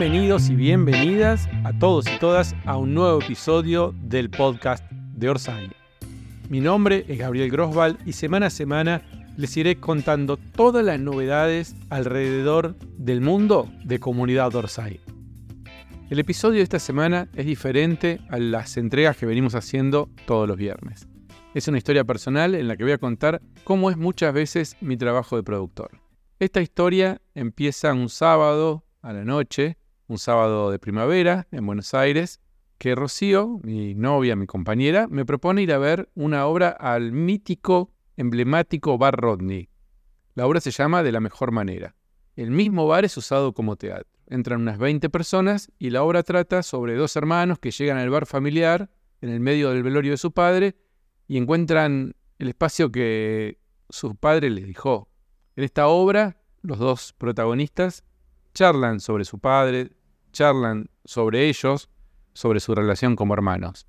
Bienvenidos 0.00 0.48
y 0.48 0.54
bienvenidas 0.54 1.46
a 1.62 1.78
todos 1.78 2.06
y 2.08 2.18
todas 2.18 2.56
a 2.64 2.78
un 2.78 2.94
nuevo 2.94 3.20
episodio 3.20 3.94
del 4.00 4.30
podcast 4.30 4.82
de 4.90 5.28
Orsay. 5.28 5.70
Mi 6.48 6.62
nombre 6.62 7.04
es 7.06 7.18
Gabriel 7.18 7.50
Grosval 7.50 7.98
y 8.06 8.14
semana 8.14 8.46
a 8.46 8.50
semana 8.50 9.02
les 9.36 9.54
iré 9.58 9.76
contando 9.76 10.38
todas 10.38 10.82
las 10.82 10.98
novedades 10.98 11.76
alrededor 11.90 12.76
del 12.96 13.20
mundo 13.20 13.70
de 13.84 14.00
comunidad 14.00 14.54
Orsay. 14.54 15.00
El 16.08 16.18
episodio 16.18 16.56
de 16.56 16.62
esta 16.62 16.78
semana 16.78 17.28
es 17.34 17.44
diferente 17.44 18.22
a 18.30 18.38
las 18.38 18.78
entregas 18.78 19.18
que 19.18 19.26
venimos 19.26 19.54
haciendo 19.54 20.08
todos 20.26 20.48
los 20.48 20.56
viernes. 20.56 21.08
Es 21.52 21.68
una 21.68 21.76
historia 21.76 22.04
personal 22.04 22.54
en 22.54 22.68
la 22.68 22.78
que 22.78 22.84
voy 22.84 22.94
a 22.94 22.98
contar 22.98 23.42
cómo 23.64 23.90
es 23.90 23.98
muchas 23.98 24.32
veces 24.32 24.78
mi 24.80 24.96
trabajo 24.96 25.36
de 25.36 25.42
productor. 25.42 25.90
Esta 26.38 26.62
historia 26.62 27.20
empieza 27.34 27.92
un 27.92 28.08
sábado 28.08 28.86
a 29.02 29.12
la 29.12 29.26
noche, 29.26 29.76
un 30.10 30.18
sábado 30.18 30.72
de 30.72 30.80
primavera 30.80 31.46
en 31.52 31.64
Buenos 31.64 31.94
Aires, 31.94 32.40
que 32.78 32.96
Rocío, 32.96 33.60
mi 33.62 33.94
novia, 33.94 34.34
mi 34.34 34.46
compañera, 34.46 35.06
me 35.08 35.24
propone 35.24 35.62
ir 35.62 35.72
a 35.72 35.78
ver 35.78 36.10
una 36.16 36.46
obra 36.46 36.70
al 36.70 37.12
mítico, 37.12 37.92
emblemático 38.16 38.98
Bar 38.98 39.14
Rodney. 39.14 39.68
La 40.34 40.48
obra 40.48 40.60
se 40.60 40.72
llama 40.72 41.04
De 41.04 41.12
la 41.12 41.20
mejor 41.20 41.52
manera. 41.52 41.94
El 42.34 42.50
mismo 42.50 42.88
bar 42.88 43.04
es 43.04 43.16
usado 43.16 43.52
como 43.52 43.76
teatro. 43.76 44.10
Entran 44.26 44.62
unas 44.62 44.78
20 44.78 45.10
personas 45.10 45.70
y 45.78 45.90
la 45.90 46.02
obra 46.02 46.24
trata 46.24 46.64
sobre 46.64 46.96
dos 46.96 47.14
hermanos 47.14 47.60
que 47.60 47.70
llegan 47.70 47.98
al 47.98 48.10
bar 48.10 48.26
familiar 48.26 48.90
en 49.20 49.28
el 49.28 49.38
medio 49.38 49.70
del 49.70 49.84
velorio 49.84 50.10
de 50.10 50.16
su 50.16 50.32
padre 50.32 50.74
y 51.28 51.36
encuentran 51.36 52.16
el 52.40 52.48
espacio 52.48 52.90
que 52.90 53.60
su 53.88 54.16
padre 54.16 54.50
les 54.50 54.66
dejó. 54.66 55.08
En 55.54 55.62
esta 55.62 55.86
obra, 55.86 56.36
los 56.62 56.80
dos 56.80 57.12
protagonistas 57.16 58.02
charlan 58.54 58.98
sobre 58.98 59.24
su 59.24 59.38
padre, 59.38 59.92
charlan 60.30 60.90
sobre 61.04 61.48
ellos, 61.48 61.88
sobre 62.32 62.60
su 62.60 62.74
relación 62.74 63.16
como 63.16 63.34
hermanos. 63.34 63.86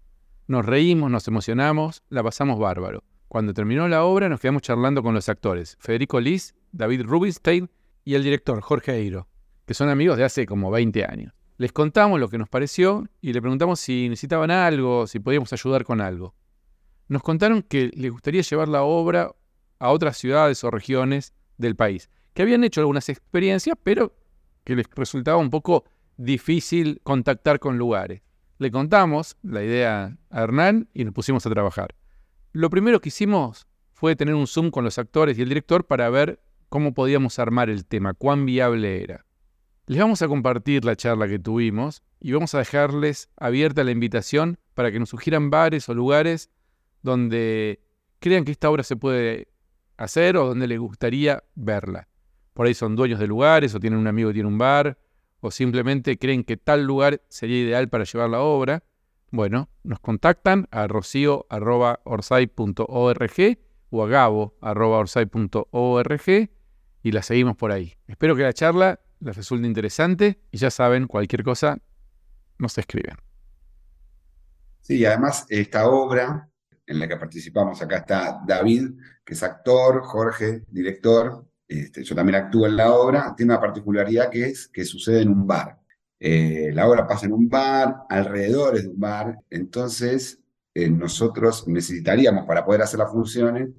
Nos 0.47 0.65
reímos, 0.65 1.09
nos 1.09 1.27
emocionamos, 1.27 2.03
la 2.09 2.23
pasamos 2.23 2.59
bárbaro. 2.59 3.03
Cuando 3.27 3.53
terminó 3.53 3.87
la 3.87 4.03
obra 4.03 4.27
nos 4.27 4.41
quedamos 4.41 4.61
charlando 4.61 5.01
con 5.01 5.13
los 5.13 5.29
actores, 5.29 5.77
Federico 5.79 6.19
Liz, 6.19 6.53
David 6.71 7.03
Rubinstein 7.03 7.69
y 8.03 8.15
el 8.15 8.23
director 8.23 8.59
Jorge 8.59 8.93
Eiro, 8.93 9.27
que 9.65 9.73
son 9.73 9.87
amigos 9.89 10.17
de 10.17 10.25
hace 10.25 10.45
como 10.45 10.69
20 10.71 11.05
años. 11.05 11.33
Les 11.57 11.71
contamos 11.71 12.19
lo 12.19 12.27
que 12.27 12.37
nos 12.37 12.49
pareció 12.49 13.07
y 13.21 13.33
le 13.33 13.41
preguntamos 13.41 13.79
si 13.79 14.09
necesitaban 14.09 14.51
algo, 14.51 15.07
si 15.07 15.19
podíamos 15.19 15.53
ayudar 15.53 15.85
con 15.85 16.01
algo. 16.01 16.33
Nos 17.07 17.21
contaron 17.23 17.61
que 17.61 17.91
les 17.93 18.11
gustaría 18.11 18.41
llevar 18.41 18.67
la 18.67 18.83
obra 18.83 19.31
a 19.79 19.91
otras 19.91 20.17
ciudades 20.17 20.63
o 20.63 20.71
regiones 20.71 21.33
del 21.57 21.75
país, 21.75 22.09
que 22.33 22.41
habían 22.41 22.63
hecho 22.63 22.81
algunas 22.81 23.09
experiencias, 23.09 23.77
pero 23.83 24.13
que 24.63 24.75
les 24.75 24.87
resultaba 24.95 25.37
un 25.37 25.49
poco 25.49 25.85
difícil 26.25 27.01
contactar 27.03 27.59
con 27.59 27.77
lugares. 27.77 28.21
Le 28.57 28.71
contamos 28.71 29.37
la 29.41 29.63
idea 29.63 30.17
a 30.29 30.41
Hernán 30.43 30.89
y 30.93 31.03
nos 31.03 31.13
pusimos 31.13 31.45
a 31.45 31.49
trabajar. 31.49 31.95
Lo 32.51 32.69
primero 32.69 32.99
que 32.99 33.09
hicimos 33.09 33.67
fue 33.93 34.15
tener 34.15 34.35
un 34.35 34.47
Zoom 34.47 34.71
con 34.71 34.83
los 34.83 34.97
actores 34.97 35.37
y 35.37 35.41
el 35.41 35.49
director 35.49 35.85
para 35.85 36.09
ver 36.09 36.39
cómo 36.69 36.93
podíamos 36.93 37.39
armar 37.39 37.69
el 37.69 37.85
tema, 37.85 38.13
cuán 38.13 38.45
viable 38.45 39.03
era. 39.03 39.25
Les 39.87 39.99
vamos 39.99 40.21
a 40.21 40.27
compartir 40.27 40.85
la 40.85 40.95
charla 40.95 41.27
que 41.27 41.39
tuvimos 41.39 42.03
y 42.19 42.31
vamos 42.31 42.53
a 42.55 42.59
dejarles 42.59 43.29
abierta 43.35 43.83
la 43.83 43.91
invitación 43.91 44.59
para 44.73 44.91
que 44.91 44.99
nos 44.99 45.09
sugieran 45.09 45.49
bares 45.49 45.89
o 45.89 45.93
lugares 45.93 46.49
donde 47.01 47.81
crean 48.19 48.45
que 48.45 48.51
esta 48.51 48.69
obra 48.69 48.83
se 48.83 48.95
puede 48.95 49.47
hacer 49.97 50.37
o 50.37 50.47
donde 50.47 50.67
les 50.67 50.79
gustaría 50.79 51.43
verla 51.55 52.07
por 52.53 52.67
ahí 52.67 52.73
son 52.73 52.95
dueños 52.95 53.19
de 53.19 53.27
lugares 53.27 53.73
o 53.73 53.79
tienen 53.79 53.99
un 53.99 54.07
amigo 54.07 54.29
que 54.29 54.35
tiene 54.35 54.49
un 54.49 54.57
bar 54.57 54.97
o 55.41 55.51
simplemente 55.51 56.17
creen 56.17 56.43
que 56.43 56.55
tal 56.55 56.85
lugar 56.85 57.21
sería 57.27 57.59
ideal 57.59 57.89
para 57.89 58.05
llevar 58.05 58.29
la 58.29 58.41
obra, 58.41 58.83
bueno, 59.31 59.69
nos 59.83 59.99
contactan 59.99 60.67
a 60.71 60.87
rocio.orsay.org 60.87 63.59
o 63.89 64.03
a 64.03 64.07
gabo.orsay.org 64.07 66.49
y 67.03 67.11
la 67.11 67.23
seguimos 67.23 67.57
por 67.57 67.71
ahí. 67.71 67.95
Espero 68.07 68.35
que 68.35 68.43
la 68.43 68.53
charla 68.53 68.99
les 69.19 69.35
resulte 69.35 69.65
interesante 69.67 70.39
y 70.51 70.57
ya 70.57 70.69
saben, 70.69 71.07
cualquier 71.07 71.43
cosa 71.43 71.79
nos 72.57 72.77
escriben. 72.77 73.17
Sí, 74.81 75.03
además 75.05 75.45
esta 75.49 75.87
obra 75.87 76.49
en 76.85 76.99
la 76.99 77.07
que 77.07 77.17
participamos, 77.17 77.81
acá 77.81 77.97
está 77.97 78.41
David, 78.45 78.91
que 79.23 79.33
es 79.33 79.43
actor, 79.43 80.01
Jorge, 80.03 80.63
director, 80.67 81.45
este, 81.71 82.03
yo 82.03 82.13
también 82.13 82.35
actúo 82.35 82.67
en 82.67 82.75
la 82.75 82.93
obra, 82.93 83.33
tiene 83.35 83.53
una 83.53 83.61
particularidad 83.61 84.29
que 84.29 84.47
es 84.47 84.67
que 84.67 84.83
sucede 84.83 85.21
en 85.21 85.29
un 85.29 85.47
bar. 85.47 85.79
Eh, 86.19 86.69
la 86.73 86.85
obra 86.85 87.07
pasa 87.07 87.27
en 87.27 87.33
un 87.33 87.47
bar, 87.47 88.03
alrededor 88.09 88.79
de 88.79 88.89
un 88.89 88.99
bar, 88.99 89.37
entonces 89.49 90.37
eh, 90.73 90.89
nosotros 90.89 91.65
necesitaríamos 91.69 92.45
para 92.45 92.65
poder 92.65 92.81
hacer 92.81 92.99
las 92.99 93.09
funciones 93.09 93.69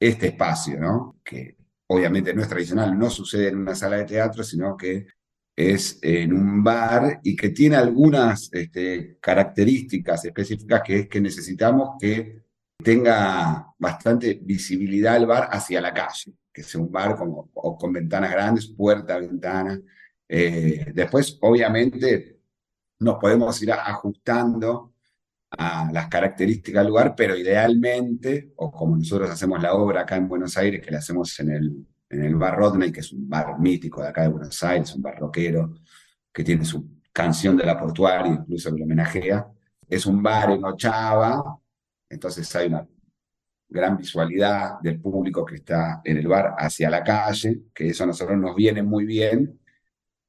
este 0.00 0.28
espacio, 0.28 0.80
¿no? 0.80 1.20
Que 1.22 1.56
obviamente 1.88 2.32
no 2.32 2.40
es 2.40 2.48
tradicional, 2.48 2.98
no 2.98 3.10
sucede 3.10 3.48
en 3.48 3.58
una 3.58 3.74
sala 3.74 3.98
de 3.98 4.04
teatro, 4.04 4.42
sino 4.42 4.74
que 4.74 5.06
es 5.54 5.98
en 6.00 6.32
un 6.32 6.64
bar 6.64 7.20
y 7.22 7.36
que 7.36 7.50
tiene 7.50 7.76
algunas 7.76 8.48
este, 8.52 9.18
características 9.20 10.24
específicas 10.24 10.82
que 10.82 11.00
es 11.00 11.08
que 11.08 11.20
necesitamos 11.20 11.90
que 12.00 12.42
tenga 12.82 13.66
bastante 13.78 14.40
visibilidad 14.42 15.16
el 15.16 15.26
bar 15.26 15.48
hacia 15.52 15.80
la 15.82 15.92
calle 15.92 16.34
que 16.52 16.62
sea 16.62 16.80
un 16.80 16.90
bar 16.92 17.16
con, 17.16 17.48
con 17.52 17.92
ventanas 17.92 18.30
grandes, 18.30 18.66
puerta, 18.66 19.18
ventana. 19.18 19.80
Eh, 20.28 20.92
después, 20.94 21.38
obviamente, 21.40 22.40
nos 23.00 23.18
podemos 23.18 23.60
ir 23.62 23.72
ajustando 23.72 24.94
a 25.50 25.90
las 25.92 26.08
características 26.08 26.82
del 26.82 26.88
lugar, 26.88 27.14
pero 27.16 27.36
idealmente, 27.36 28.52
o 28.56 28.70
como 28.70 28.96
nosotros 28.96 29.30
hacemos 29.30 29.62
la 29.62 29.74
obra 29.74 30.02
acá 30.02 30.16
en 30.16 30.28
Buenos 30.28 30.56
Aires, 30.56 30.84
que 30.84 30.90
la 30.90 30.98
hacemos 30.98 31.38
en 31.40 31.50
el, 31.50 31.86
en 32.08 32.24
el 32.24 32.36
bar 32.36 32.56
Rodney, 32.56 32.90
que 32.92 33.00
es 33.00 33.12
un 33.12 33.28
bar 33.28 33.58
mítico 33.58 34.02
de 34.02 34.08
acá 34.08 34.22
de 34.22 34.28
Buenos 34.28 34.62
Aires, 34.62 34.94
un 34.94 35.02
bar 35.02 35.18
rockero, 35.18 35.74
que 36.32 36.44
tiene 36.44 36.64
su 36.64 37.02
canción 37.12 37.56
de 37.56 37.66
la 37.66 37.78
portuaria, 37.78 38.32
incluso 38.32 38.72
que 38.72 38.78
lo 38.78 38.84
homenajea. 38.84 39.46
Es 39.88 40.06
un 40.06 40.22
bar 40.22 40.50
en 40.52 40.64
Ochava, 40.64 41.58
entonces 42.08 42.54
hay 42.56 42.68
una 42.68 42.86
gran 43.72 43.96
visualidad 43.96 44.78
del 44.80 45.00
público 45.00 45.44
que 45.44 45.56
está 45.56 46.00
en 46.04 46.18
el 46.18 46.28
bar 46.28 46.54
hacia 46.58 46.90
la 46.90 47.02
calle, 47.02 47.62
que 47.74 47.88
eso 47.88 48.04
a 48.04 48.06
nosotros 48.06 48.38
nos 48.38 48.54
viene 48.54 48.82
muy 48.82 49.04
bien 49.04 49.58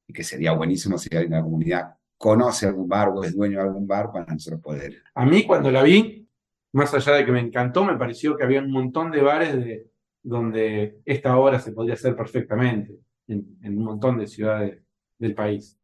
y 0.07 0.13
que 0.13 0.23
sería 0.23 0.53
buenísimo 0.53 0.97
si 0.97 1.09
alguien 1.13 1.31
de 1.31 1.37
la 1.37 1.43
comunidad 1.43 1.95
conoce 2.17 2.67
algún 2.67 2.87
bar 2.87 3.09
o 3.09 3.23
es 3.23 3.35
dueño 3.35 3.57
de 3.57 3.63
algún 3.63 3.85
bar 3.85 4.11
para 4.11 4.33
nosotros 4.33 4.61
poder. 4.61 5.03
A 5.13 5.25
mí 5.25 5.45
cuando 5.45 5.69
la 5.69 5.83
vi, 5.83 6.27
más 6.71 6.93
allá 6.93 7.13
de 7.13 7.25
que 7.25 7.31
me 7.31 7.41
encantó, 7.41 7.83
me 7.83 7.97
pareció 7.97 8.37
que 8.37 8.43
había 8.43 8.61
un 8.61 8.71
montón 8.71 9.11
de 9.11 9.21
bares 9.21 9.53
de, 9.53 9.91
donde 10.23 11.01
esta 11.05 11.37
obra 11.37 11.59
se 11.59 11.73
podría 11.73 11.95
hacer 11.95 12.15
perfectamente 12.15 12.97
en, 13.27 13.57
en 13.61 13.77
un 13.77 13.83
montón 13.83 14.17
de 14.17 14.27
ciudades 14.27 14.81
del 15.19 15.35
país. 15.35 15.77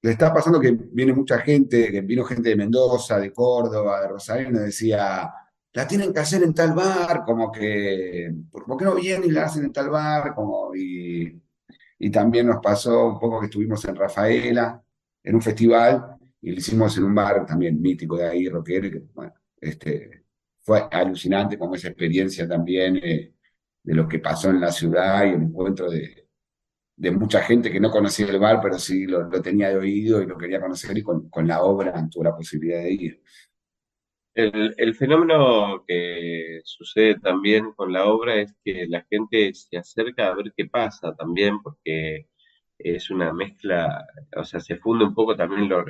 Le 0.00 0.10
está 0.10 0.32
pasando 0.32 0.60
que 0.60 0.72
viene 0.72 1.12
mucha 1.12 1.38
gente, 1.38 1.90
que 1.90 2.00
vino 2.02 2.24
gente 2.24 2.50
de 2.50 2.56
Mendoza, 2.56 3.18
de 3.18 3.32
Córdoba, 3.32 4.02
de 4.02 4.08
Rosario, 4.08 4.48
y 4.48 4.52
nos 4.52 4.62
decía, 4.62 5.32
la 5.74 5.88
tienen 5.88 6.12
que 6.12 6.20
hacer 6.20 6.42
en 6.44 6.54
tal 6.54 6.72
bar, 6.72 7.24
como 7.24 7.50
que, 7.50 8.32
¿por 8.50 8.78
qué 8.78 8.84
no 8.84 8.94
vienen 8.94 9.28
y 9.28 9.32
la 9.32 9.46
hacen 9.46 9.64
en 9.64 9.72
tal 9.72 9.90
bar? 9.90 10.34
Como, 10.34 10.74
y, 10.74 11.40
también 12.12 12.46
nos 12.46 12.58
pasó 12.62 13.08
un 13.08 13.18
poco 13.18 13.40
que 13.40 13.46
estuvimos 13.46 13.84
en 13.86 13.96
Rafaela, 13.96 14.80
en 15.22 15.34
un 15.34 15.42
festival, 15.42 16.16
y 16.40 16.52
lo 16.52 16.58
hicimos 16.58 16.96
en 16.98 17.04
un 17.04 17.14
bar 17.14 17.44
también 17.46 17.80
mítico 17.80 18.16
de 18.16 18.28
ahí, 18.28 18.48
rockero, 18.48 18.90
que, 18.90 19.02
este, 19.60 20.24
fue 20.60 20.86
alucinante 20.90 21.58
como 21.58 21.74
esa 21.74 21.88
experiencia 21.88 22.46
también 22.46 22.96
eh, 22.98 23.34
de 23.82 23.94
lo 23.94 24.06
que 24.08 24.18
pasó 24.20 24.50
en 24.50 24.60
la 24.60 24.70
ciudad 24.70 25.24
y 25.24 25.30
el 25.30 25.42
encuentro 25.42 25.90
de, 25.90 26.28
de 26.96 27.10
mucha 27.10 27.42
gente 27.42 27.72
que 27.72 27.80
no 27.80 27.90
conocía 27.90 28.26
el 28.26 28.38
bar, 28.38 28.60
pero 28.62 28.78
sí 28.78 29.06
lo, 29.06 29.28
tenía 29.42 29.70
de 29.70 29.76
oído 29.76 30.22
y 30.22 30.26
lo 30.26 30.38
quería 30.38 30.60
conocer 30.60 30.96
y 30.98 31.02
con 31.02 31.48
la 31.48 31.62
obra 31.62 32.08
tuvo 32.10 32.24
la 32.24 32.36
posibilidad 32.36 32.82
de 32.82 32.92
ir. 32.92 33.22
El, 34.34 34.94
fenómeno 34.96 35.84
que 35.86 36.60
sucede 36.64 37.18
también 37.20 37.72
con 37.72 37.92
la 37.92 38.06
obra 38.06 38.36
es 38.36 38.54
que 38.64 38.86
la 38.88 39.06
gente 39.10 39.54
se 39.54 39.76
acerca 39.78 40.28
a 40.28 40.34
ver 40.34 40.52
qué 40.56 40.66
pasa 40.66 41.14
también, 41.14 41.62
porque 41.62 42.28
es 42.78 43.10
una 43.10 43.32
mezcla, 43.32 44.04
o 44.36 44.44
sea, 44.44 44.60
se 44.60 44.76
funde 44.78 45.04
un 45.04 45.14
poco 45.14 45.36
también 45.36 45.68
lo, 45.68 45.84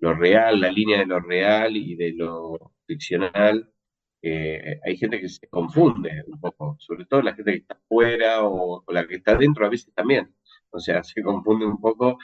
lo, 0.00 0.14
real, 0.14 0.60
la 0.60 0.72
línea 0.72 0.98
de 0.98 1.06
lo 1.06 1.20
real 1.20 1.76
y 1.76 1.94
de 1.96 2.12
lo 2.14 2.72
ficcional. 2.86 3.72
hay 4.22 4.96
gente 4.96 5.20
que 5.20 5.28
se 5.28 5.48
confunde 5.48 6.24
un 6.26 6.40
poco, 6.40 6.76
sobre 6.80 7.06
todo 7.06 7.22
la 7.22 7.34
gente 7.34 7.52
que 7.52 7.58
está 7.58 7.74
afuera 7.74 8.44
o, 8.44 8.82
o 8.86 8.92
la 8.92 9.06
que 9.06 9.16
está 9.16 9.36
dentro 9.36 9.66
a 9.66 9.70
veces 9.70 9.94
también. 9.94 10.34
O 10.70 10.80
sea, 10.80 11.02
se 11.04 11.22
confunde 11.22 11.66
un 11.66 11.80
poco 11.80 12.18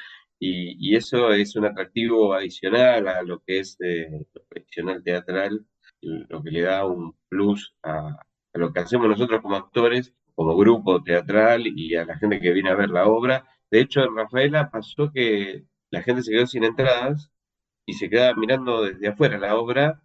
y, 0.46 0.96
eso 0.96 1.32
es 1.32 1.56
un 1.56 1.64
atractivo 1.64 2.34
adicional 2.34 3.08
a 3.08 3.22
lo 3.22 3.42
que 3.42 3.60
es 3.60 3.76
eh, 3.80 4.08
lo 4.10 4.42
profesional 4.44 5.02
teatral, 5.02 5.64
lo 6.00 6.42
que 6.42 6.50
le 6.50 6.62
da 6.62 6.86
un 6.86 7.16
plus 7.28 7.74
a, 7.82 8.18
lo 8.52 8.72
que 8.72 8.80
hacemos 8.80 9.08
nosotros 9.08 9.40
como 9.40 9.56
actores, 9.56 10.12
como 10.34 10.56
grupo 10.56 11.02
teatral 11.02 11.66
y 11.66 11.94
a 11.96 12.04
la 12.04 12.18
gente 12.18 12.40
que 12.40 12.52
viene 12.52 12.70
a 12.70 12.74
ver 12.74 12.90
la 12.90 13.06
obra, 13.06 13.46
De 13.70 13.80
hecho, 13.80 14.02
en 14.02 14.14
Rafaela 14.16 14.70
pasó 14.70 15.10
que 15.12 15.64
la 15.90 16.02
gente 16.02 16.22
se 16.22 16.32
quedó 16.32 16.46
sin 16.46 16.64
entradas 16.64 17.30
y 17.86 17.94
se 17.94 18.08
queda 18.08 18.34
mirando 18.34 18.82
desde 18.82 19.08
afuera 19.08 19.38
la 19.38 19.56
obra, 19.56 20.02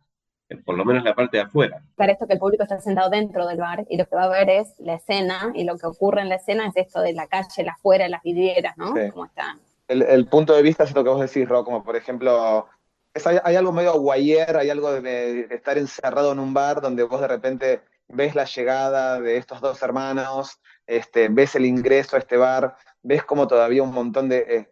eh, 0.50 0.58
por 0.58 0.78
lo 0.78 0.86
menos 0.86 1.04
la 1.04 1.16
parte 1.16 1.38
de 1.38 1.44
afuera. 1.44 1.84
Para 1.96 2.14
esto 2.14 2.28
que 2.28 2.34
el 2.34 2.40
público 2.40 2.64
está 2.64 2.80
sentado 2.80 3.10
dentro 3.10 3.46
del 3.48 3.58
bar 3.58 3.86
y 3.90 3.98
lo 3.98 4.06
que 4.06 4.16
va 4.16 4.24
a 4.24 4.30
ver 4.30 4.50
es 4.50 4.76
la 4.80 4.96
escena 4.96 5.52
y 5.54 5.66
lo 5.66 5.78
que 5.78 5.88
ocurre 5.88 6.22
en 6.22 6.30
la 6.30 6.36
escena 6.36 6.68
es 6.68 6.78
esto 6.78 7.02
de 7.02 7.14
la 7.14 7.28
calle, 7.28 7.64
la 7.64 7.74
afuera, 7.74 8.08
las 8.08 8.24
vidrieras, 8.24 8.78
¿no? 8.78 8.96
Sí. 8.96 9.12
Como 9.12 9.26
están. 9.26 9.60
El, 9.90 10.28
punto 10.28 10.54
de 10.56 10.62
vista 10.62 10.84
es 10.84 10.94
lo 10.94 11.04
que 11.04 11.10
vos 11.10 11.20
decís, 11.20 11.50
Ro, 11.50 11.66
como 11.66 11.84
por 11.84 11.96
ejemplo, 11.96 12.68
es- 13.12 13.26
hay, 13.26 13.56
algo 13.56 13.72
medio 13.72 14.00
guayer, 14.00 14.56
hay 14.56 14.70
algo 14.70 14.92
de, 15.02 15.48
estar 15.50 15.80
encerrado 15.80 16.32
en 16.32 16.40
un 16.40 16.54
bar 16.54 16.80
donde 16.80 17.02
vos 17.04 17.20
de 17.20 17.28
repente 17.28 17.82
ves 18.08 18.36
la 18.36 18.46
llegada 18.46 19.20
de 19.20 19.38
estos 19.38 19.62
dos 19.62 19.82
hermanos, 19.82 20.62
este, 20.86 21.28
ves 21.30 21.56
el 21.56 21.66
ingreso 21.66 22.16
a 22.16 22.20
este 22.20 22.38
bar, 22.38 22.76
ves 23.02 23.24
como 23.24 23.48
todavía 23.48 23.82
un 23.82 23.92
montón 23.92 24.30
de, 24.30 24.38
eh, 24.48 24.70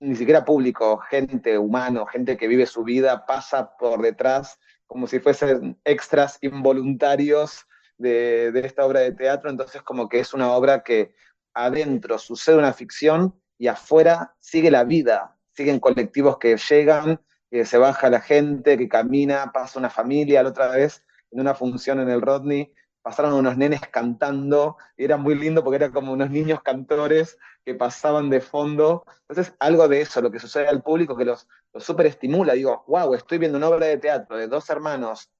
ni 0.00 0.16
siquiera 0.16 0.46
público, 0.46 0.96
gente 0.98 1.58
humano, 1.58 2.06
gente 2.06 2.38
que 2.38 2.48
vive 2.48 2.64
su 2.64 2.84
vida, 2.84 3.26
pasa 3.26 3.76
por 3.76 4.00
detrás 4.00 4.58
como 4.86 5.06
si 5.06 5.20
fuesen 5.20 5.78
extras 5.84 6.38
involuntarios 6.40 7.66
de 7.98 8.52
esta 8.64 8.86
obra 8.86 9.00
de 9.00 9.12
teatro, 9.12 9.50
entonces 9.50 9.82
como 9.82 10.08
que 10.08 10.20
es 10.20 10.32
una 10.34 10.52
obra 10.52 10.82
que 10.82 11.14
adentro 11.54 12.18
sucede 12.18 12.56
una 12.56 12.72
ficción 12.72 13.34
y 13.58 13.68
afuera 13.68 14.34
sigue 14.40 14.70
la 14.70 14.84
vida, 14.84 15.36
siguen 15.52 15.80
colectivos 15.80 16.38
que 16.38 16.56
llegan, 16.56 17.20
que 17.50 17.64
se 17.64 17.78
baja 17.78 18.10
la 18.10 18.20
gente, 18.20 18.76
que 18.76 18.88
camina, 18.88 19.52
pasa 19.52 19.78
una 19.78 19.90
familia, 19.90 20.42
la 20.42 20.50
otra 20.50 20.68
vez 20.68 21.04
en 21.30 21.40
una 21.40 21.54
función 21.54 22.00
en 22.00 22.08
el 22.08 22.20
Rodney 22.20 22.72
pasaron 23.04 23.34
unos 23.34 23.58
nenes 23.58 23.82
cantando, 23.90 24.78
y 24.96 25.04
era 25.04 25.18
muy 25.18 25.34
lindo 25.34 25.62
porque 25.62 25.76
eran 25.76 25.92
como 25.92 26.10
unos 26.14 26.30
niños 26.30 26.62
cantores 26.62 27.36
que 27.62 27.74
pasaban 27.74 28.30
de 28.30 28.40
fondo. 28.40 29.04
Entonces, 29.28 29.54
algo 29.58 29.86
de 29.88 30.00
eso, 30.00 30.22
lo 30.22 30.30
que 30.30 30.38
sucede 30.38 30.68
al 30.68 30.82
público, 30.82 31.14
que 31.14 31.26
los, 31.26 31.46
los 31.74 31.84
súper 31.84 32.06
estimula. 32.06 32.54
Digo, 32.54 32.82
wow, 32.88 33.12
estoy 33.12 33.36
viendo 33.36 33.58
una 33.58 33.68
obra 33.68 33.88
de 33.88 33.98
teatro 33.98 34.38
de 34.38 34.48
dos 34.48 34.70
hermanos 34.70 35.30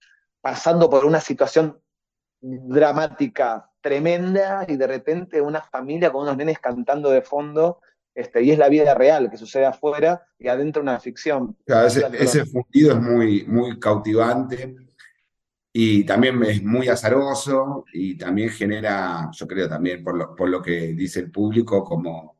pasando 0.42 0.90
por 0.90 1.06
una 1.06 1.22
situación 1.22 1.80
dramática 2.42 3.70
tremenda 3.80 4.66
y 4.68 4.76
de 4.76 4.86
repente 4.86 5.40
una 5.40 5.62
familia 5.62 6.12
con 6.12 6.24
unos 6.24 6.36
nenes 6.36 6.58
cantando 6.58 7.08
de 7.08 7.22
fondo, 7.22 7.80
este, 8.14 8.42
y 8.42 8.50
es 8.50 8.58
la 8.58 8.68
vida 8.68 8.94
real 8.94 9.30
que 9.30 9.36
sucede 9.36 9.66
afuera 9.66 10.26
y 10.38 10.48
adentro 10.48 10.82
una 10.82 11.00
ficción. 11.00 11.56
Ese, 11.66 12.06
ese 12.18 12.44
fundido 12.46 12.92
es 12.92 13.00
muy, 13.00 13.44
muy 13.46 13.78
cautivante 13.78 14.76
y 15.72 16.04
también 16.04 16.40
es 16.44 16.62
muy 16.62 16.88
azaroso 16.88 17.84
y 17.92 18.16
también 18.16 18.50
genera, 18.50 19.28
yo 19.32 19.46
creo 19.48 19.68
también 19.68 20.04
por 20.04 20.16
lo, 20.16 20.36
por 20.36 20.48
lo 20.48 20.62
que 20.62 20.92
dice 20.92 21.20
el 21.20 21.32
público, 21.32 21.82
como 21.82 22.38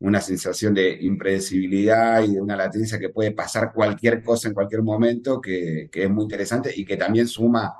una 0.00 0.20
sensación 0.20 0.74
de 0.74 0.98
impredecibilidad 1.00 2.24
y 2.24 2.34
de 2.34 2.40
una 2.40 2.56
latencia 2.56 2.98
que 2.98 3.10
puede 3.10 3.30
pasar 3.30 3.72
cualquier 3.72 4.20
cosa 4.20 4.48
en 4.48 4.54
cualquier 4.54 4.82
momento, 4.82 5.40
que, 5.40 5.88
que 5.92 6.02
es 6.02 6.10
muy 6.10 6.24
interesante 6.24 6.72
y 6.74 6.84
que 6.84 6.96
también 6.96 7.28
suma 7.28 7.72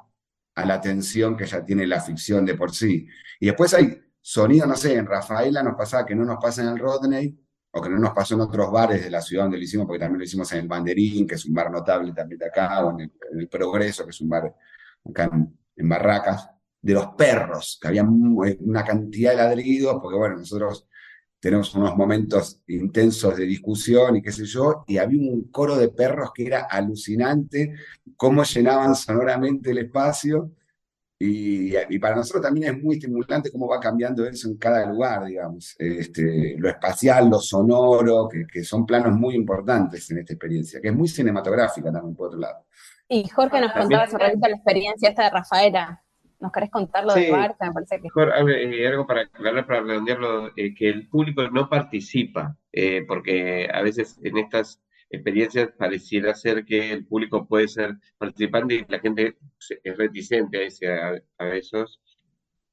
a 0.55 0.65
la 0.65 0.81
tensión 0.81 1.37
que 1.37 1.47
ya 1.47 1.65
tiene 1.65 1.85
la 1.85 2.01
ficción 2.01 2.47
de 2.47 2.55
por 2.55 2.73
sí. 2.73 3.09
Y 3.41 3.47
después 3.47 3.75
hay 3.75 4.01
sonido, 4.23 4.67
no 4.67 4.77
sé, 4.77 4.95
en 4.95 5.07
Rafaela 5.07 5.63
nos 5.63 5.75
pasaba 5.75 6.07
que 6.07 6.15
no 6.15 6.25
nos 6.25 6.39
pasa 6.41 6.63
en 6.63 6.69
el 6.69 6.79
Rodney, 6.79 7.37
o 7.75 7.81
que 7.81 7.89
no 7.89 7.99
nos 7.99 8.13
pasó 8.13 8.35
en 8.35 8.43
otros 8.43 8.71
bares 8.71 9.03
de 9.03 9.11
la 9.11 9.23
ciudad 9.23 9.45
donde 9.45 9.57
lo 9.57 9.65
hicimos, 9.65 9.87
porque 9.87 10.01
también 10.01 10.19
lo 10.19 10.25
hicimos 10.25 10.53
en 10.53 10.61
el 10.61 10.69
Banderín, 10.69 11.27
que 11.27 11.37
es 11.37 11.45
un 11.47 11.55
bar 11.55 11.71
notable 11.71 12.13
también 12.13 12.39
de 12.39 12.47
acá, 12.47 12.85
o 12.85 12.91
en 12.99 13.11
el, 13.39 13.49
Progreso, 13.49 14.05
que 14.05 14.11
es 14.11 14.21
un 14.21 14.29
bar 14.29 14.55
acá 15.09 15.31
en, 15.33 15.59
en, 15.77 15.89
Barracas, 15.89 16.49
de 16.81 16.93
los 16.95 17.07
perros, 17.17 17.79
que 17.81 17.89
había 17.89 18.05
una 18.05 18.85
cantidad 18.85 19.31
de 19.31 19.37
ladridos, 19.39 19.99
porque 20.03 20.19
bueno, 20.19 20.37
nosotros 20.37 20.87
tenemos 21.41 21.75
unos 21.75 21.97
momentos 21.97 22.61
intensos 22.69 23.37
de 23.37 23.45
discusión 23.45 24.17
y 24.17 24.23
qué 24.23 24.33
sé 24.33 24.45
yo, 24.45 24.85
y 24.87 24.99
había 24.99 25.33
un 25.33 25.51
coro 25.51 25.77
de 25.77 25.89
perros 25.89 26.31
que 26.35 26.47
era 26.47 26.63
alucinante, 26.63 27.75
cómo 28.17 28.45
llenaban 28.45 28.95
sonoramente 28.95 29.71
el 29.71 29.79
espacio, 29.79 30.53
y, 31.25 31.73
y, 31.89 31.99
para 32.01 32.17
nosotros 32.17 32.43
también 32.43 32.75
es 32.75 32.83
muy 32.83 32.97
estimulante 32.97 33.53
cómo 33.53 33.69
va 33.69 33.79
cambiando 33.79 34.27
eso 34.27 34.49
en 34.49 34.57
cada 34.57 34.85
lugar, 34.87 35.25
digamos. 35.25 35.77
Este, 35.79 36.57
lo 36.59 36.69
espacial, 36.69 37.31
lo 37.31 37.39
sonoro, 37.39 38.29
que, 38.29 38.45
que, 38.53 38.65
son 38.65 38.85
planos 38.85 39.13
muy 39.13 39.37
importantes 39.37 40.11
en 40.11 40.19
esta 40.19 40.33
experiencia, 40.33 40.81
que 40.81 40.89
es 40.89 40.95
muy 40.95 41.07
cinematográfica 41.07 41.93
también, 41.93 42.17
por 42.17 42.27
otro 42.27 42.41
lado. 42.41 42.67
Y 43.09 43.29
Jorge 43.29 43.61
nos 43.61 43.73
contaba 43.73 44.03
hace 44.03 44.19
ratito 44.19 44.49
la 44.49 44.57
experiencia 44.57 45.11
esta 45.11 45.25
de 45.25 45.31
Rafaela. 45.31 46.03
¿Nos 46.41 46.51
querés 46.51 46.71
contar 46.71 47.05
lo 47.05 47.13
sí. 47.13 47.21
del 47.21 47.31
bar? 47.31 47.55
Me 47.61 47.73
parece 47.73 47.97
que... 47.99 48.03
Mejor, 48.03 48.33
eh, 48.51 48.89
algo 48.89 49.07
para 49.07 49.21
aclarar, 49.21 49.65
para 49.65 49.81
redondearlo, 49.83 50.49
eh, 50.57 50.75
que 50.75 50.89
el 50.89 51.09
público 51.09 51.49
no 51.51 51.69
participa, 51.69 52.57
eh, 52.73 53.05
porque 53.07 53.69
a 53.73 53.81
veces 53.83 54.19
en 54.25 54.39
estas 54.39 54.83
experiencias 55.13 55.71
pareciera 55.79 56.35
ser 56.35 56.65
que 56.65 56.91
el 56.93 57.07
público 57.07 57.47
puede 57.47 57.69
ser 57.69 57.97
participante 58.19 58.75
y 58.75 58.85
la 58.89 58.99
gente 58.99 59.37
es 59.85 59.97
reticente 59.97 60.59
a, 60.59 60.63
ese, 60.63 60.93
a, 60.93 61.23
a 61.39 61.49
esos. 61.55 62.01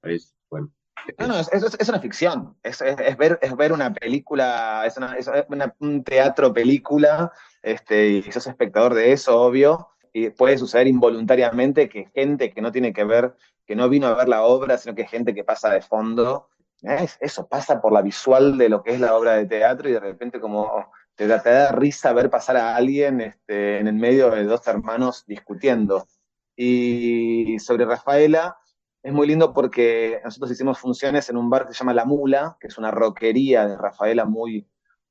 Es, 0.03 0.35
bueno. 0.49 0.71
No, 1.17 1.27
no, 1.27 1.39
es, 1.39 1.51
es, 1.51 1.77
es 1.79 1.89
una 1.89 1.99
ficción, 1.99 2.57
es, 2.61 2.81
es, 2.81 3.17
ver, 3.17 3.39
es 3.41 3.55
ver 3.55 3.71
una 3.71 3.93
película, 3.93 4.83
es, 4.85 4.97
una, 4.97 5.15
una, 5.47 5.75
un 5.79 6.03
teatro 6.03 6.53
película, 6.53 7.31
este, 7.61 8.09
y 8.09 8.21
sos 8.23 8.47
espectador 8.47 8.93
de 8.93 9.13
eso, 9.13 9.39
obvio, 9.39 9.89
y 10.11 10.29
puede 10.29 10.57
suceder 10.57 10.87
involuntariamente 10.87 11.87
que 11.87 12.09
gente 12.13 12.51
que 12.51 12.61
no 12.61 12.71
tiene 12.71 12.91
que 12.91 13.05
ver, 13.05 13.33
que 13.65 13.75
no 13.75 13.87
vino 13.87 14.07
a 14.07 14.15
ver 14.15 14.27
la 14.27 14.43
obra, 14.43 14.77
sino 14.77 14.93
que 14.93 15.07
gente 15.07 15.33
que 15.33 15.43
pasa 15.43 15.69
de 15.69 15.81
fondo, 15.81 16.49
es, 16.81 17.17
eso 17.21 17.47
pasa 17.47 17.81
por 17.81 17.91
la 17.91 18.01
visual 18.01 18.57
de 18.57 18.69
lo 18.69 18.83
que 18.83 18.93
es 18.93 18.99
la 18.99 19.15
obra 19.15 19.33
de 19.33 19.45
teatro 19.45 19.89
y 19.89 19.93
de 19.93 19.99
repente 19.99 20.39
como 20.39 20.91
te 21.19 21.27
da, 21.27 21.43
te 21.43 21.49
da 21.49 21.73
risa 21.73 22.13
ver 22.13 22.29
pasar 22.29 22.55
a 22.55 22.77
alguien 22.77 23.19
este, 23.19 23.79
en 23.79 23.89
el 23.89 23.95
medio 23.95 24.31
de 24.31 24.45
dos 24.45 24.65
hermanos 24.67 25.25
discutiendo. 25.27 26.07
Y 26.55 27.59
sobre 27.59 27.83
Rafaela, 27.83 28.55
es 29.03 29.11
muy 29.11 29.27
lindo 29.27 29.53
porque 29.53 30.21
nosotros 30.23 30.49
hicimos 30.49 30.79
funciones 30.79 31.29
en 31.29 31.35
un 31.35 31.49
bar 31.49 31.67
que 31.67 31.73
se 31.73 31.79
llama 31.79 31.93
La 31.93 32.05
Mula, 32.05 32.55
que 32.57 32.67
es 32.67 32.77
una 32.77 32.89
roquería 32.89 33.67
de 33.67 33.75
Rafaela 33.75 34.23
muy, 34.23 34.65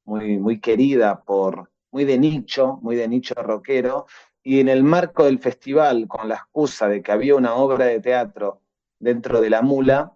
muy, 0.05 0.39
muy 0.39 0.61
querida 0.61 1.25
por, 1.25 1.71
muy 1.91 2.07
de 2.07 2.17
nicho, 2.17 2.79
muy 2.81 2.97
de 2.97 3.07
nicho 3.07 3.35
rockero, 3.35 4.07
y 4.43 4.61
en 4.61 4.71
el 4.71 4.85
marco 4.85 5.25
del 5.25 5.39
festival, 5.39 6.09
con 6.09 6.27
la 6.27 6.37
excusa 6.37 6.89
de 6.89 7.03
que 7.03 7.13
había 7.13 7.37
una 7.37 7.55
obra 7.55 7.85
de 7.85 8.01
teatro 8.01 8.63
dentro 8.99 9.43
de 9.43 9.51
La 9.51 9.61
Mula, 9.61 10.15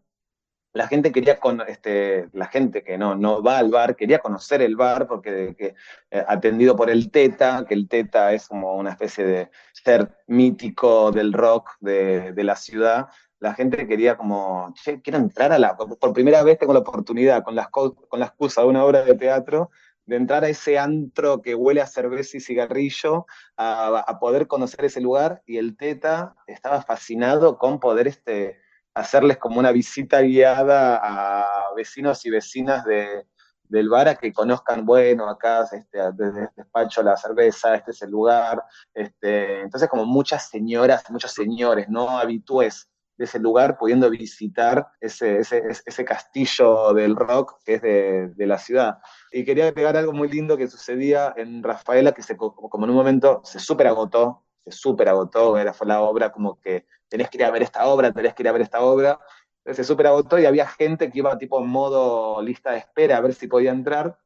la 0.72 0.88
gente 0.88 1.12
quería, 1.12 1.38
este, 1.68 2.28
la 2.32 2.46
gente 2.46 2.82
que 2.82 2.96
no, 2.96 3.14
no 3.14 3.42
va 3.42 3.58
al 3.58 3.70
bar, 3.70 3.94
quería 3.94 4.20
conocer 4.20 4.62
el 4.62 4.76
bar, 4.76 5.06
porque 5.06 5.54
que, 5.56 5.74
eh, 6.10 6.24
atendido 6.26 6.76
por 6.76 6.88
el 6.90 7.10
Teta, 7.10 7.64
que 7.68 7.74
el 7.74 7.88
Teta 7.88 8.32
es 8.32 8.48
como 8.48 8.76
una 8.76 8.90
especie 8.90 9.24
de 9.24 9.50
ser 9.72 10.08
mítico 10.26 11.12
del 11.12 11.32
rock 11.32 11.70
de, 11.80 12.32
de 12.32 12.44
la 12.44 12.56
ciudad, 12.56 13.08
la 13.38 13.54
gente 13.54 13.86
quería 13.86 14.16
como, 14.16 14.72
che, 14.74 15.02
quiero 15.02 15.18
entrar 15.18 15.52
a 15.52 15.58
la, 15.58 15.76
por 15.76 16.12
primera 16.12 16.42
vez 16.42 16.58
tengo 16.58 16.72
la 16.72 16.78
oportunidad 16.78 17.42
con 17.42 17.54
la, 17.56 17.68
con 17.70 17.96
la 18.12 18.26
excusa 18.26 18.62
de 18.62 18.68
una 18.68 18.84
obra 18.84 19.02
de 19.02 19.14
teatro, 19.14 19.70
de 20.06 20.16
entrar 20.16 20.44
a 20.44 20.48
ese 20.48 20.78
antro 20.78 21.42
que 21.42 21.54
huele 21.54 21.80
a 21.80 21.86
cerveza 21.86 22.36
y 22.36 22.40
cigarrillo, 22.40 23.26
a, 23.56 23.98
a 23.98 24.18
poder 24.18 24.46
conocer 24.46 24.84
ese 24.84 25.00
lugar, 25.00 25.42
y 25.44 25.58
el 25.58 25.76
Teta 25.76 26.34
estaba 26.46 26.82
fascinado 26.82 27.58
con 27.58 27.78
poder 27.78 28.06
este, 28.06 28.58
hacerles 28.94 29.38
como 29.38 29.58
una 29.58 29.72
visita 29.72 30.20
guiada 30.20 31.00
a 31.02 31.74
vecinos 31.74 32.24
y 32.26 32.30
vecinas 32.30 32.84
de, 32.84 33.26
del 33.72 33.88
bar 33.88 34.06
a 34.08 34.14
que 34.16 34.32
conozcan, 34.32 34.84
bueno, 34.84 35.28
acá 35.28 35.66
este, 35.72 35.98
desde 36.12 36.44
este 36.44 36.62
despacho 36.62 37.02
la 37.02 37.16
cerveza, 37.16 37.74
este 37.74 37.92
es 37.92 38.02
el 38.02 38.10
lugar, 38.10 38.62
este, 38.92 39.62
entonces 39.62 39.88
como 39.88 40.04
muchas 40.04 40.50
señoras, 40.50 41.10
muchos 41.10 41.32
señores, 41.32 41.88
no 41.88 42.18
habitués 42.18 42.90
de 43.16 43.24
ese 43.24 43.38
lugar, 43.38 43.78
pudiendo 43.78 44.10
visitar 44.10 44.88
ese, 45.00 45.38
ese, 45.38 45.62
ese 45.86 46.04
castillo 46.04 46.92
del 46.92 47.16
rock 47.16 47.62
que 47.64 47.74
es 47.74 47.82
de, 47.82 48.28
de, 48.28 48.46
la 48.46 48.58
ciudad. 48.58 48.98
Y 49.30 49.44
quería 49.44 49.72
pegar 49.72 49.96
algo 49.96 50.12
muy 50.12 50.28
lindo 50.28 50.56
que 50.56 50.68
sucedía 50.68 51.32
en 51.36 51.62
Rafaela, 51.62 52.12
que 52.12 52.22
se, 52.22 52.36
como 52.36 52.84
en 52.84 52.90
un 52.90 52.96
momento 52.96 53.40
se 53.44 53.58
súper 53.58 53.86
agotó, 53.86 54.44
se 54.64 54.72
súper 54.72 55.08
agotó, 55.08 55.56
era, 55.56 55.72
fue 55.72 55.86
la 55.86 56.00
obra 56.02 56.30
como 56.30 56.60
que 56.60 56.86
tenés 57.12 57.28
que 57.28 57.36
ir 57.36 57.44
a 57.44 57.50
ver 57.50 57.62
esta 57.62 57.86
obra, 57.86 58.10
tenés 58.10 58.32
que 58.32 58.42
ir 58.42 58.48
a 58.48 58.52
ver 58.52 58.62
esta 58.62 58.80
obra, 58.80 59.20
se 59.66 59.84
súper 59.84 60.06
agotó 60.06 60.38
y 60.38 60.46
había 60.46 60.66
gente 60.66 61.10
que 61.10 61.18
iba 61.18 61.36
tipo 61.36 61.60
en 61.60 61.68
modo 61.68 62.40
lista 62.40 62.72
de 62.72 62.78
espera 62.78 63.18
a 63.18 63.20
ver 63.20 63.34
si 63.34 63.48
podía 63.48 63.70
entrar, 63.70 64.18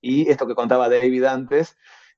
y 0.00 0.28
esto 0.28 0.44
que 0.48 0.56
contaba 0.56 0.88
David 0.88 1.24
antes, 1.24 1.76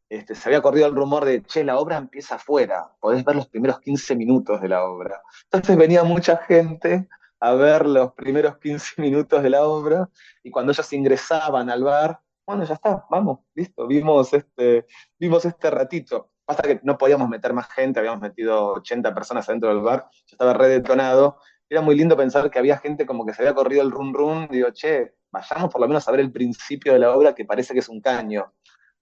este, 0.08 0.34
se 0.34 0.48
había 0.48 0.62
corrido 0.62 0.86
el 0.86 0.94
rumor 0.94 1.26
de, 1.26 1.42
che, 1.42 1.62
la 1.62 1.78
obra 1.78 1.98
empieza 1.98 2.36
afuera, 2.36 2.90
podés 3.00 3.22
ver 3.22 3.36
los 3.36 3.48
primeros 3.48 3.80
15 3.80 4.16
minutos 4.16 4.62
de 4.62 4.68
la 4.68 4.82
obra. 4.82 5.20
Entonces 5.44 5.76
venía 5.76 6.04
mucha 6.04 6.38
gente 6.38 7.06
a 7.38 7.52
ver 7.52 7.84
los 7.84 8.14
primeros 8.14 8.56
15 8.56 9.02
minutos 9.02 9.42
de 9.42 9.50
la 9.50 9.64
obra, 9.64 10.08
y 10.42 10.50
cuando 10.50 10.72
ellos 10.72 10.90
ingresaban 10.94 11.68
al 11.68 11.84
bar, 11.84 12.18
bueno, 12.46 12.64
ya 12.64 12.74
está, 12.74 13.04
vamos, 13.10 13.40
listo, 13.54 13.86
vimos 13.86 14.32
este, 14.32 14.86
vimos 15.18 15.44
este 15.44 15.70
ratito. 15.70 16.31
Pasa 16.44 16.62
que 16.62 16.80
no 16.82 16.98
podíamos 16.98 17.28
meter 17.28 17.52
más 17.52 17.68
gente, 17.72 18.00
habíamos 18.00 18.20
metido 18.20 18.74
80 18.74 19.14
personas 19.14 19.48
adentro 19.48 19.68
del 19.68 19.80
bar, 19.80 20.08
yo 20.12 20.34
estaba 20.34 20.54
redetonado. 20.54 21.38
Era 21.68 21.80
muy 21.80 21.96
lindo 21.96 22.16
pensar 22.16 22.50
que 22.50 22.58
había 22.58 22.78
gente 22.78 23.06
como 23.06 23.24
que 23.24 23.32
se 23.32 23.42
había 23.42 23.54
corrido 23.54 23.82
el 23.82 23.90
run 23.90 24.12
run, 24.12 24.48
digo, 24.50 24.70
che, 24.72 25.14
vayamos 25.30 25.72
por 25.72 25.80
lo 25.80 25.88
menos 25.88 26.06
a 26.06 26.10
ver 26.10 26.20
el 26.20 26.32
principio 26.32 26.92
de 26.92 26.98
la 26.98 27.16
obra 27.16 27.34
que 27.34 27.44
parece 27.44 27.72
que 27.72 27.80
es 27.80 27.88
un 27.88 28.00
caño. 28.00 28.52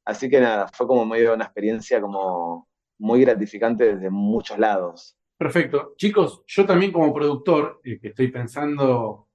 Así 0.05 0.29
que 0.31 0.41
nada, 0.41 0.69
fue 0.73 0.87
como 0.87 1.05
medio 1.05 1.35
una 1.35 1.45
experiencia 1.45 2.01
como 2.01 2.69
muy 2.99 3.23
gratificante 3.23 3.95
desde 3.95 4.11
muchos 4.11 4.59
lados. 4.59 5.17
Perfecto. 5.37 5.95
Chicos, 5.97 6.43
yo 6.47 6.67
también 6.67 6.93
como 6.93 7.15
productor, 7.15 7.81
eh, 7.83 7.99
que 7.99 8.09
estoy 8.09 8.29
pensando 8.31 9.30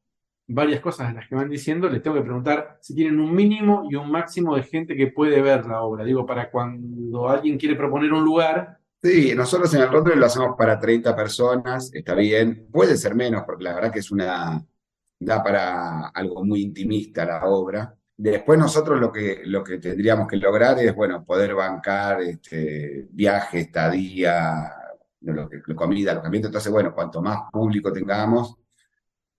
varias 0.47 0.79
cosas 0.79 1.09
de 1.09 1.15
las 1.15 1.27
que 1.27 1.35
van 1.35 1.49
diciendo, 1.49 1.89
les 1.89 2.01
tengo 2.01 2.17
que 2.17 2.23
preguntar 2.23 2.77
si 2.81 2.93
tienen 2.93 3.19
un 3.19 3.33
mínimo 3.33 3.87
y 3.89 3.95
un 3.95 4.11
máximo 4.11 4.55
de 4.55 4.63
gente 4.63 4.95
que 4.95 5.07
puede 5.07 5.41
ver 5.41 5.65
la 5.65 5.81
obra. 5.81 6.03
Digo, 6.03 6.25
para 6.25 6.51
cuando 6.51 7.29
alguien 7.29 7.57
quiere 7.57 7.75
proponer 7.75 8.13
un 8.13 8.23
lugar. 8.23 8.77
Sí, 9.01 9.33
nosotros 9.35 9.73
en 9.73 9.81
el 9.81 9.91
Rotary 9.91 10.17
lo 10.17 10.25
hacemos 10.25 10.55
para 10.57 10.79
30 10.79 11.15
personas, 11.15 11.93
está 11.93 12.15
bien. 12.15 12.67
Puede 12.71 12.97
ser 12.97 13.15
menos, 13.15 13.43
porque 13.45 13.63
la 13.63 13.75
verdad 13.75 13.91
que 13.91 13.99
es 13.99 14.11
una. 14.11 14.63
da 15.19 15.43
para 15.43 16.07
algo 16.09 16.43
muy 16.43 16.61
intimista 16.61 17.25
la 17.25 17.45
obra. 17.45 17.95
Después 18.17 18.57
nosotros 18.57 18.99
lo 18.99 19.11
que, 19.11 19.41
lo 19.45 19.63
que 19.63 19.77
tendríamos 19.77 20.27
que 20.27 20.37
lograr 20.37 20.79
es, 20.79 20.95
bueno, 20.95 21.25
poder 21.25 21.53
bancar 21.53 22.21
este, 22.21 23.07
viaje, 23.11 23.59
estadía, 23.59 24.71
lo 25.21 25.49
que, 25.49 25.61
comida, 25.75 26.11
alojamiento. 26.11 26.47
Entonces, 26.47 26.71
bueno, 26.71 26.93
cuanto 26.93 27.21
más 27.21 27.39
público 27.51 27.91
tengamos, 27.91 28.55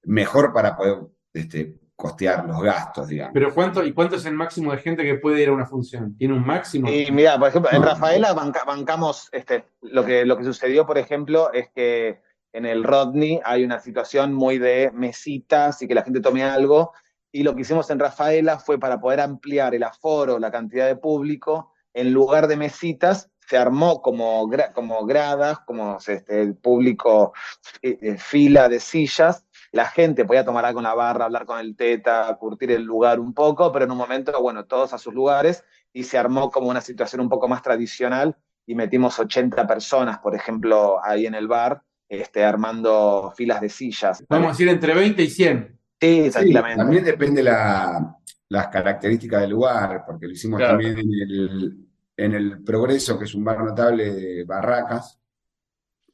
mejor 0.06 0.52
para 0.52 0.76
poder 0.76 0.98
este, 1.34 1.78
costear 1.96 2.46
los 2.46 2.62
gastos, 2.62 3.08
digamos. 3.08 3.34
Pero 3.34 3.52
¿cuánto, 3.52 3.84
¿y 3.84 3.92
cuánto 3.92 4.16
es 4.16 4.26
el 4.26 4.34
máximo 4.34 4.72
de 4.72 4.78
gente 4.78 5.02
que 5.02 5.16
puede 5.16 5.42
ir 5.42 5.48
a 5.48 5.52
una 5.52 5.66
función? 5.66 6.16
¿Tiene 6.16 6.34
un 6.34 6.46
máximo? 6.46 6.88
Y 6.88 7.10
mira, 7.10 7.38
por 7.38 7.48
ejemplo, 7.48 7.70
en 7.72 7.82
Rafaela 7.82 8.32
bancamos, 8.32 9.28
este, 9.32 9.64
lo, 9.82 10.04
que, 10.04 10.24
lo 10.24 10.36
que 10.36 10.44
sucedió, 10.44 10.86
por 10.86 10.98
ejemplo, 10.98 11.52
es 11.52 11.70
que 11.70 12.20
en 12.52 12.66
el 12.66 12.84
Rodney 12.84 13.40
hay 13.44 13.64
una 13.64 13.80
situación 13.80 14.32
muy 14.32 14.58
de 14.58 14.90
mesitas 14.94 15.82
y 15.82 15.88
que 15.88 15.94
la 15.94 16.02
gente 16.02 16.20
tome 16.20 16.44
algo. 16.44 16.92
Y 17.32 17.42
lo 17.42 17.54
que 17.54 17.62
hicimos 17.62 17.90
en 17.90 17.98
Rafaela 17.98 18.58
fue 18.58 18.78
para 18.78 19.00
poder 19.00 19.20
ampliar 19.20 19.74
el 19.74 19.82
aforo, 19.82 20.38
la 20.38 20.50
cantidad 20.50 20.86
de 20.86 20.96
público, 20.96 21.72
en 21.92 22.12
lugar 22.12 22.46
de 22.46 22.56
mesitas, 22.56 23.30
se 23.48 23.56
armó 23.56 24.02
como, 24.02 24.50
como 24.74 25.06
gradas, 25.06 25.60
como 25.60 25.98
este, 26.04 26.42
el 26.42 26.56
público 26.56 27.32
eh, 27.80 27.98
eh, 28.02 28.16
fila 28.18 28.68
de 28.68 28.80
sillas, 28.80 29.45
la 29.76 29.86
gente 29.86 30.24
podía 30.24 30.42
tomar 30.42 30.64
algo 30.64 30.80
en 30.80 30.84
la 30.84 30.94
barra, 30.94 31.26
hablar 31.26 31.44
con 31.44 31.60
el 31.60 31.76
teta, 31.76 32.34
curtir 32.40 32.70
el 32.70 32.82
lugar 32.82 33.20
un 33.20 33.34
poco, 33.34 33.70
pero 33.70 33.84
en 33.84 33.90
un 33.90 33.98
momento, 33.98 34.32
bueno, 34.40 34.64
todos 34.64 34.94
a 34.94 34.98
sus 34.98 35.12
lugares 35.12 35.64
y 35.92 36.04
se 36.04 36.16
armó 36.16 36.50
como 36.50 36.68
una 36.68 36.80
situación 36.80 37.20
un 37.20 37.28
poco 37.28 37.46
más 37.46 37.60
tradicional 37.62 38.34
y 38.64 38.74
metimos 38.74 39.18
80 39.18 39.66
personas, 39.66 40.18
por 40.18 40.34
ejemplo, 40.34 40.98
ahí 41.04 41.26
en 41.26 41.34
el 41.34 41.46
bar, 41.46 41.82
este, 42.08 42.42
armando 42.42 43.34
filas 43.36 43.60
de 43.60 43.68
sillas. 43.68 44.24
Vamos 44.30 44.46
a 44.46 44.50
decir 44.52 44.68
entre 44.68 44.94
20 44.94 45.22
y 45.22 45.28
100. 45.28 45.78
Sí, 46.00 46.20
exactamente. 46.20 46.76
también 46.76 47.04
depende 47.04 47.42
la, 47.42 48.16
las 48.48 48.68
características 48.68 49.42
del 49.42 49.50
lugar, 49.50 50.04
porque 50.06 50.26
lo 50.26 50.32
hicimos 50.32 50.58
también 50.58 50.98
en 50.98 51.10
el, 51.10 51.86
en 52.16 52.32
el 52.32 52.62
Progreso, 52.64 53.18
que 53.18 53.26
es 53.26 53.34
un 53.34 53.44
bar 53.44 53.62
notable 53.62 54.10
de 54.10 54.44
Barracas, 54.44 55.20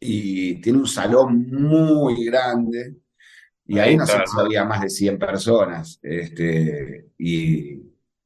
y 0.01 0.61
tiene 0.61 0.81
un 0.81 0.89
salón 0.89 1.49
muy 1.49 2.25
grande, 2.25 3.02
y 3.67 3.79
ahí 3.79 3.97
no 3.97 4.07
sé 4.07 4.15
si 4.27 4.41
había 4.41 4.65
más 4.65 4.83
de 4.83 4.91
100 4.91 5.19
personas, 5.19 5.99
este, 6.03 7.11
y, 7.19 7.81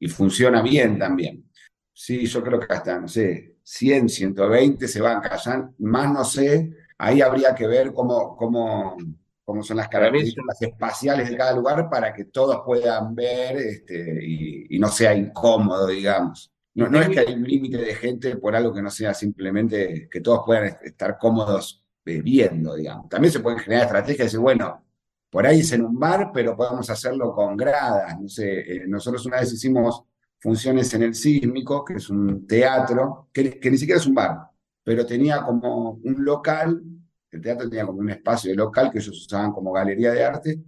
funciona 0.09 0.61
bien 0.61 0.97
también. 0.97 1.49
Sí, 1.93 2.25
yo 2.25 2.43
creo 2.43 2.59
que 2.59 2.73
hasta, 2.73 2.99
no 2.99 3.07
sé, 3.07 3.57
100, 3.63 4.09
120 4.09 4.87
se 4.87 5.01
van 5.01 5.21
callando, 5.21 5.73
más 5.79 6.11
no 6.13 6.23
sé, 6.23 6.71
ahí 6.97 7.21
habría 7.21 7.53
que 7.55 7.67
ver 7.67 7.91
cómo, 7.93 8.35
cómo, 8.35 8.95
cómo 9.43 9.63
son 9.63 9.77
las 9.77 9.89
características 9.89 10.61
espaciales 10.61 11.29
de 11.29 11.37
cada 11.37 11.55
lugar 11.55 11.89
para 11.89 12.13
que 12.13 12.25
todos 12.25 12.61
puedan 12.65 13.15
ver 13.15 13.57
este, 13.57 14.19
y 14.23 14.79
no 14.79 14.89
sea 14.89 15.15
incómodo, 15.15 15.87
digamos. 15.87 16.51
No, 16.77 17.01
es 17.01 17.09
que 17.09 17.19
hay 17.19 17.33
un 17.33 17.43
límite 17.43 17.77
de 17.77 17.95
gente 17.95 18.35
por 18.35 18.55
algo 18.55 18.71
que 18.71 18.83
no 18.83 18.91
sea 18.91 19.11
simplemente 19.15 20.07
que 20.11 20.21
todos 20.21 20.43
puedan 20.45 20.77
estar 20.83 21.17
cómodos 21.17 21.83
bebiendo, 22.05 22.75
digamos. 22.75 23.09
También 23.09 23.33
se 23.33 23.39
pueden 23.39 23.57
generar 23.57 23.85
estrategias 23.85 24.17
de 24.19 24.23
decir, 24.25 24.39
bueno, 24.39 24.85
por 25.29 25.45
ahí 25.45 25.59
es 25.59 25.71
en 25.73 25.83
un 25.85 25.99
bar, 25.99 26.31
pero 26.33 26.55
podemos 26.55 26.89
hacerlo 26.89 27.33
con 27.33 27.57
gradas. 27.57 28.19
No 28.19 28.29
sé, 28.29 28.59
eh, 28.59 28.83
nosotros 28.87 29.25
una 29.25 29.39
vez 29.39 29.51
hicimos 29.53 30.03
funciones 30.39 30.93
en 30.93 31.03
el 31.03 31.15
Sísmico, 31.15 31.83
que 31.83 31.95
es 31.95 32.09
un 32.09 32.47
teatro, 32.47 33.29
que, 33.33 33.59
ni 33.69 33.77
siquiera 33.77 33.99
es 33.99 34.07
un 34.07 34.15
bar, 34.15 34.37
pero 34.83 35.05
tenía 35.05 35.41
como 35.43 35.99
un 36.03 36.23
local, 36.23 36.81
el 37.31 37.41
teatro 37.41 37.69
tenía 37.69 37.85
como 37.85 37.99
un 37.99 38.09
espacio 38.09 38.51
de 38.51 38.55
local 38.55 38.91
que 38.91 38.99
ellos 38.99 39.17
usaban 39.17 39.51
como 39.51 39.71
galería 39.71 40.11
de 40.11 40.23
arte, 40.23 40.63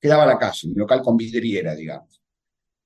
que 0.00 0.08
daba 0.08 0.24
a 0.24 0.26
la 0.26 0.38
calle, 0.38 0.68
un 0.68 0.74
local 0.78 1.00
con 1.02 1.16
vidriera, 1.16 1.74
digamos. 1.74 2.20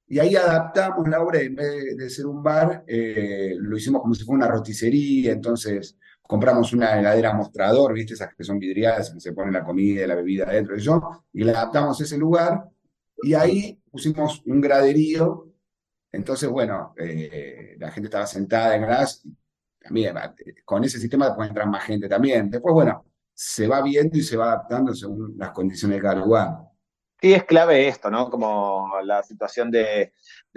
Y 0.09 0.21
ahí 0.21 0.37
adaptamos 0.37 1.09
la 1.09 1.21
obra, 1.21 1.40
en 1.40 1.56
vez 1.56 1.97
de 1.97 2.11
ser 2.11 2.26
un 2.26 2.42
bar, 2.42 2.85
eh, 2.87 3.54
lo 3.59 3.76
hicimos 3.76 4.02
como 4.02 4.14
si 4.14 4.25
fuera 4.25 4.47
una 4.47 4.54
roticería, 4.54 5.33
entonces 5.33 5.97
compramos 6.26 6.73
una 6.73 6.99
heladera 6.99 7.33
mostrador, 7.33 7.92
¿viste? 7.95 8.14
Esas 8.14 8.35
que 8.35 8.45
son 8.45 8.59
vidriadas, 8.59 9.11
que 9.11 9.21
se 9.21 9.33
pone 9.33 9.52
la 9.52 9.64
comida 9.64 10.04
y 10.04 10.06
la 10.06 10.14
bebida 10.14 10.45
adentro 10.45 10.76
y 10.76 10.80
yo, 10.80 11.25
y 11.33 11.45
le 11.45 11.52
adaptamos 11.52 12.00
ese 12.00 12.18
lugar, 12.18 12.64
y 13.23 13.35
ahí 13.35 13.80
pusimos 13.90 14.42
un 14.47 14.61
graderío, 14.61 15.47
entonces, 16.12 16.49
bueno, 16.49 16.95
eh, 16.97 17.76
la 17.78 17.90
gente 17.90 18.06
estaba 18.06 18.26
sentada 18.26 18.75
en 18.75 18.83
gradas, 18.83 19.23
también 19.78 20.16
con 20.64 20.83
ese 20.83 20.99
sistema 20.99 21.35
puede 21.35 21.49
entrar 21.49 21.68
más 21.68 21.85
gente 21.85 22.09
también. 22.09 22.50
Después, 22.50 22.73
bueno, 22.73 23.04
se 23.35 23.68
va 23.68 23.83
viendo 23.83 24.16
y 24.16 24.23
se 24.23 24.37
va 24.37 24.47
adaptando 24.47 24.95
según 24.95 25.35
las 25.37 25.50
condiciones 25.50 25.99
de 25.99 26.02
cada 26.02 26.14
lugar. 26.16 26.59
Sí, 27.21 27.33
es 27.33 27.45
clave 27.45 27.88
esto, 27.88 28.11
¿no? 28.11 28.30
Como 28.30 28.90
la 29.02 29.23
situación 29.23 29.71
de, 29.71 30.12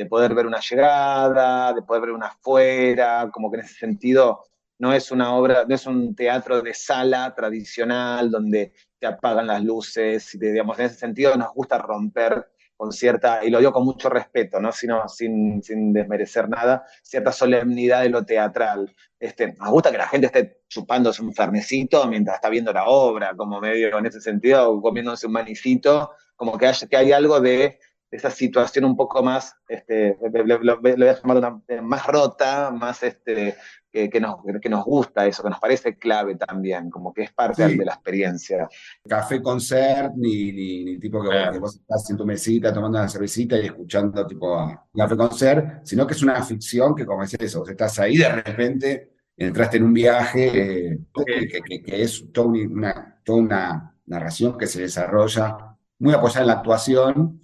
poder 0.10 0.34
ver 0.34 0.46
una 0.46 0.60
llegada, 0.60 1.74
de 1.74 1.82
poder 1.82 2.02
ver 2.02 2.12
una 2.12 2.28
afuera, 2.28 3.30
como 3.32 3.50
que 3.50 3.58
en 3.58 3.66
ese 3.66 3.76
sentido 3.76 4.44
no 4.80 4.94
es 4.94 5.12
una 5.12 5.36
obra, 5.36 5.66
no 5.68 5.76
es 5.76 5.86
un 5.86 6.16
teatro 6.16 6.62
de 6.62 6.74
sala 6.74 7.34
tradicional 7.36 8.32
donde 8.32 8.74
te 8.98 9.08
apagan 9.08 9.48
las 9.48 9.64
luces, 9.64 10.34
y 10.36 10.40
digamos, 10.40 10.80
en 10.80 10.86
ese 10.86 10.96
sentido 10.96 11.36
nos 11.36 11.54
gusta 11.54 11.78
romper 11.78 12.50
con 12.76 12.94
cierta, 12.94 13.44
y 13.44 13.50
lo 13.50 13.60
digo 13.60 13.74
con 13.74 13.84
mucho 13.84 14.10
respeto, 14.10 14.62
¿no? 14.62 14.72
Sino, 14.72 15.08
sin, 15.10 15.62
sin 15.62 15.92
desmerecer 15.92 16.48
nada, 16.48 16.86
cierta 17.04 17.34
solemnidad 17.34 18.04
de 18.04 18.10
lo 18.10 18.24
teatral. 18.24 18.96
Este, 19.20 19.52
nos 19.54 19.70
gusta 19.70 19.92
que 19.92 19.98
la 19.98 20.08
gente 20.08 20.28
esté 20.28 20.62
chupándose 20.70 21.22
un 21.22 21.34
fernecito 21.34 22.08
mientras 22.08 22.36
está 22.36 22.48
viendo 22.48 22.72
la 22.72 22.86
obra, 22.86 23.36
como 23.36 23.60
medio 23.60 23.98
en 23.98 24.06
ese 24.06 24.22
sentido, 24.22 24.82
comiéndose 24.82 25.28
un 25.28 25.34
manicito, 25.34 26.12
como 26.38 26.58
que 26.58 26.72
hay 26.96 27.12
algo 27.12 27.42
de 27.42 27.80
esa 28.12 28.32
situación 28.32 28.86
un 28.86 28.96
poco 28.96 29.22
más, 29.22 29.56
este, 29.68 30.18
lo, 30.44 30.80
voy 30.80 30.92
a 30.92 31.14
llamar 31.14 31.38
una, 31.38 31.82
más 31.82 32.08
rota, 32.08 32.72
más 32.72 33.04
este, 33.04 33.56
que, 33.92 34.20
nos, 34.20 34.38
que 34.62 34.70
nos 34.70 34.84
gusta 34.84 35.26
eso, 35.28 35.44
que 35.44 35.50
nos 35.50 35.60
parece 35.60 35.98
clave 35.98 36.36
también, 36.36 36.90
como 36.90 37.14
que 37.14 37.24
es 37.24 37.34
parte 37.34 37.68
de 37.68 37.86
la 37.86 37.94
experiencia. 37.94 38.68
Café 39.08 39.42
concert, 39.42 40.14
ni, 40.16 40.52
ni, 40.52 41.00
tipo 41.00 41.22
que, 41.22 41.60
vos 41.60 41.76
estás 41.76 42.10
en 42.10 42.18
tu 42.18 42.26
mesita 42.26 42.74
tomando 42.74 43.00
una 43.00 43.10
cervecita 43.10 43.58
y 43.58 43.68
escuchando 43.68 44.26
tipo 44.26 44.88
café 44.96 45.16
concert, 45.18 45.86
sino 45.86 46.08
que 46.08 46.14
es 46.14 46.24
una 46.24 46.42
ficción 46.44 46.96
que 46.96 47.06
como 47.06 47.24
es 47.24 47.34
eso, 47.36 47.60
vos 47.60 47.70
estás 47.70 48.00
ahí 48.00 48.18
de 48.18 48.30
repente 48.30 49.12
entraste 49.40 49.78
en 49.78 49.84
un 49.84 49.94
viaje 49.94 50.92
eh, 50.92 51.00
que, 51.26 51.82
que, 51.82 52.02
es 52.02 52.26
toda 52.34 52.48
una, 52.48 53.22
toda 53.24 53.40
una 53.40 53.96
narración 54.06 54.58
que 54.58 54.68
se 54.68 54.82
desarrolla 54.82 55.78
muy 56.00 56.14
apoyada 56.14 56.42
en 56.42 56.48
la 56.48 56.54
actuación, 56.54 57.40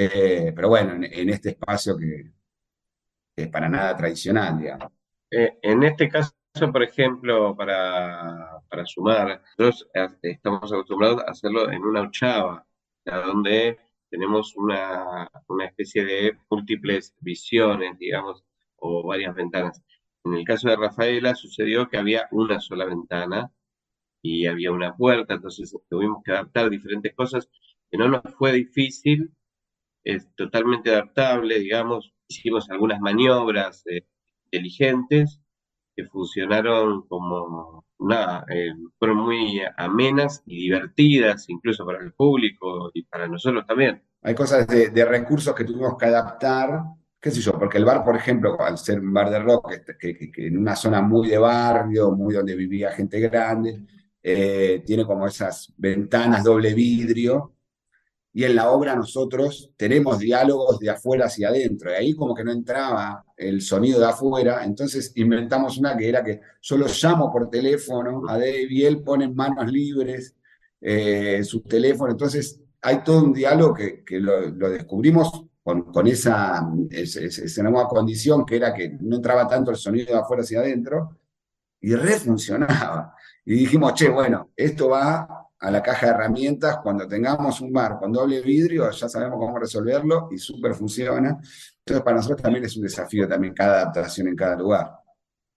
eh, 0.00 0.52
pero 0.54 0.68
bueno, 0.68 0.94
en, 0.94 1.28
este 1.30 1.50
espacio 1.50 1.96
que, 1.96 2.30
es 3.36 3.48
para 3.48 3.68
nada 3.68 3.96
tradicional, 3.96 4.58
digamos. 4.58 4.92
Eh, 5.30 5.58
en 5.62 5.82
este 5.82 6.08
caso, 6.08 6.32
por 6.72 6.82
ejemplo, 6.84 7.56
para, 7.56 8.60
para 8.68 8.86
sumar, 8.86 9.42
nosotros 9.58 9.88
estamos 10.22 10.72
acostumbrados 10.72 11.22
a 11.22 11.32
hacerlo 11.32 11.70
en 11.70 11.82
una 11.82 12.02
ochava, 12.02 12.64
donde 13.04 13.78
tenemos 14.08 14.54
una, 14.56 15.28
una 15.48 15.66
especie 15.66 16.04
de 16.04 16.38
múltiples 16.48 17.14
visiones, 17.20 17.98
digamos, 17.98 18.44
o 18.76 19.06
varias 19.06 19.34
ventanas. 19.34 19.82
En 20.24 20.34
el 20.34 20.44
caso 20.44 20.68
de 20.68 20.76
Rafaela 20.76 21.34
sucedió 21.34 21.88
que 21.88 21.98
había 21.98 22.28
una 22.30 22.60
sola 22.60 22.84
ventana 22.84 23.50
y 24.22 24.46
había 24.46 24.70
una 24.72 24.96
puerta, 24.96 25.34
entonces 25.34 25.76
tuvimos 25.88 26.22
que 26.24 26.32
adaptar 26.32 26.70
diferentes 26.70 27.14
cosas 27.14 27.48
que 27.90 27.98
no 27.98 28.08
nos 28.08 28.22
fue 28.36 28.52
difícil, 28.52 29.32
es 30.04 30.28
totalmente 30.34 30.90
adaptable, 30.90 31.58
digamos, 31.58 32.12
hicimos 32.28 32.70
algunas 32.70 33.00
maniobras 33.00 33.82
eh, 33.86 34.06
inteligentes 34.44 35.40
que 35.94 36.04
funcionaron 36.06 37.06
como, 37.08 37.84
nada, 37.98 38.44
eh, 38.50 38.72
fueron 38.98 39.18
muy 39.18 39.60
amenas 39.76 40.42
y 40.46 40.62
divertidas, 40.62 41.48
incluso 41.48 41.84
para 41.84 41.98
el 41.98 42.12
público 42.12 42.90
y 42.94 43.02
para 43.02 43.26
nosotros 43.26 43.66
también. 43.66 44.02
Hay 44.22 44.34
cosas 44.34 44.66
de, 44.66 45.04
recursos 45.04 45.54
que 45.54 45.64
tuvimos 45.64 45.96
que 45.98 46.06
adaptar, 46.06 46.82
qué 47.20 47.30
sé 47.30 47.40
yo, 47.40 47.58
porque 47.58 47.78
el 47.78 47.84
bar, 47.84 48.04
por 48.04 48.16
ejemplo, 48.16 48.60
al 48.60 48.78
ser 48.78 49.00
un 49.00 49.12
bar 49.12 49.30
de 49.30 49.40
rock, 49.40 49.72
que, 49.98 50.30
en 50.36 50.58
una 50.58 50.76
zona 50.76 51.02
muy 51.02 51.28
de 51.28 51.38
barrio, 51.38 52.12
muy 52.12 52.34
donde 52.34 52.54
vivía 52.54 52.92
gente 52.92 53.18
grande, 53.20 53.84
eh, 54.22 54.82
tiene 54.84 55.04
como 55.04 55.26
esas 55.26 55.72
ventanas 55.76 56.44
doble 56.44 56.74
vidrio, 56.74 57.57
y 58.38 58.44
en 58.44 58.54
la 58.54 58.70
obra 58.70 58.94
nosotros 58.94 59.72
tenemos 59.76 60.20
diálogos 60.20 60.78
de 60.78 60.90
afuera 60.90 61.26
hacia 61.26 61.48
adentro, 61.48 61.90
y 61.90 61.94
ahí 61.94 62.14
como 62.14 62.36
que 62.36 62.44
no 62.44 62.52
entraba 62.52 63.24
el 63.36 63.60
sonido 63.60 63.98
de 63.98 64.06
afuera, 64.06 64.62
entonces 64.62 65.10
inventamos 65.16 65.76
una 65.76 65.96
que 65.96 66.08
era 66.08 66.22
que 66.22 66.40
yo 66.62 66.76
lo 66.76 66.86
llamo 66.86 67.32
por 67.32 67.50
teléfono 67.50 68.28
a 68.28 68.34
Dave 68.34 68.68
y 68.70 68.84
él 68.84 69.02
pone 69.02 69.24
en 69.24 69.34
manos 69.34 69.72
libres 69.72 70.36
eh, 70.80 71.42
su 71.42 71.62
teléfono, 71.62 72.12
entonces 72.12 72.60
hay 72.80 73.02
todo 73.02 73.24
un 73.24 73.32
diálogo 73.32 73.74
que, 73.74 74.04
lo, 74.20 74.52
descubrimos 74.70 75.32
con, 75.60 75.92
con 75.92 76.06
esa, 76.06 76.64
esa, 76.90 77.62
nueva 77.64 77.88
condición 77.88 78.46
que 78.46 78.54
era 78.54 78.72
que 78.72 78.90
no 79.00 79.16
entraba 79.16 79.48
tanto 79.48 79.72
el 79.72 79.76
sonido 79.76 80.12
de 80.12 80.20
afuera 80.20 80.44
hacia 80.44 80.60
adentro, 80.60 81.18
y 81.80 81.92
refuncionaba. 81.94 83.14
Y 83.44 83.54
dijimos, 83.54 83.94
che, 83.94 84.08
bueno, 84.08 84.50
esto 84.56 84.90
va 84.90 85.37
a 85.60 85.70
la 85.70 85.82
caja 85.82 86.06
de 86.06 86.12
herramientas, 86.12 86.78
cuando 86.82 87.06
tengamos 87.08 87.60
un 87.60 87.72
bar 87.72 87.98
con 87.98 88.12
doble 88.12 88.40
vidrio, 88.40 88.90
ya 88.90 89.08
sabemos 89.08 89.38
cómo 89.38 89.58
resolverlo 89.58 90.28
y 90.30 90.38
súper 90.38 90.74
funciona. 90.74 91.38
Entonces, 91.78 92.04
para 92.04 92.16
nosotros 92.16 92.42
también 92.42 92.64
es 92.64 92.76
un 92.76 92.84
desafío 92.84 93.28
también 93.28 93.54
cada 93.54 93.82
adaptación 93.82 94.28
en 94.28 94.36
cada 94.36 94.56
lugar. 94.56 94.92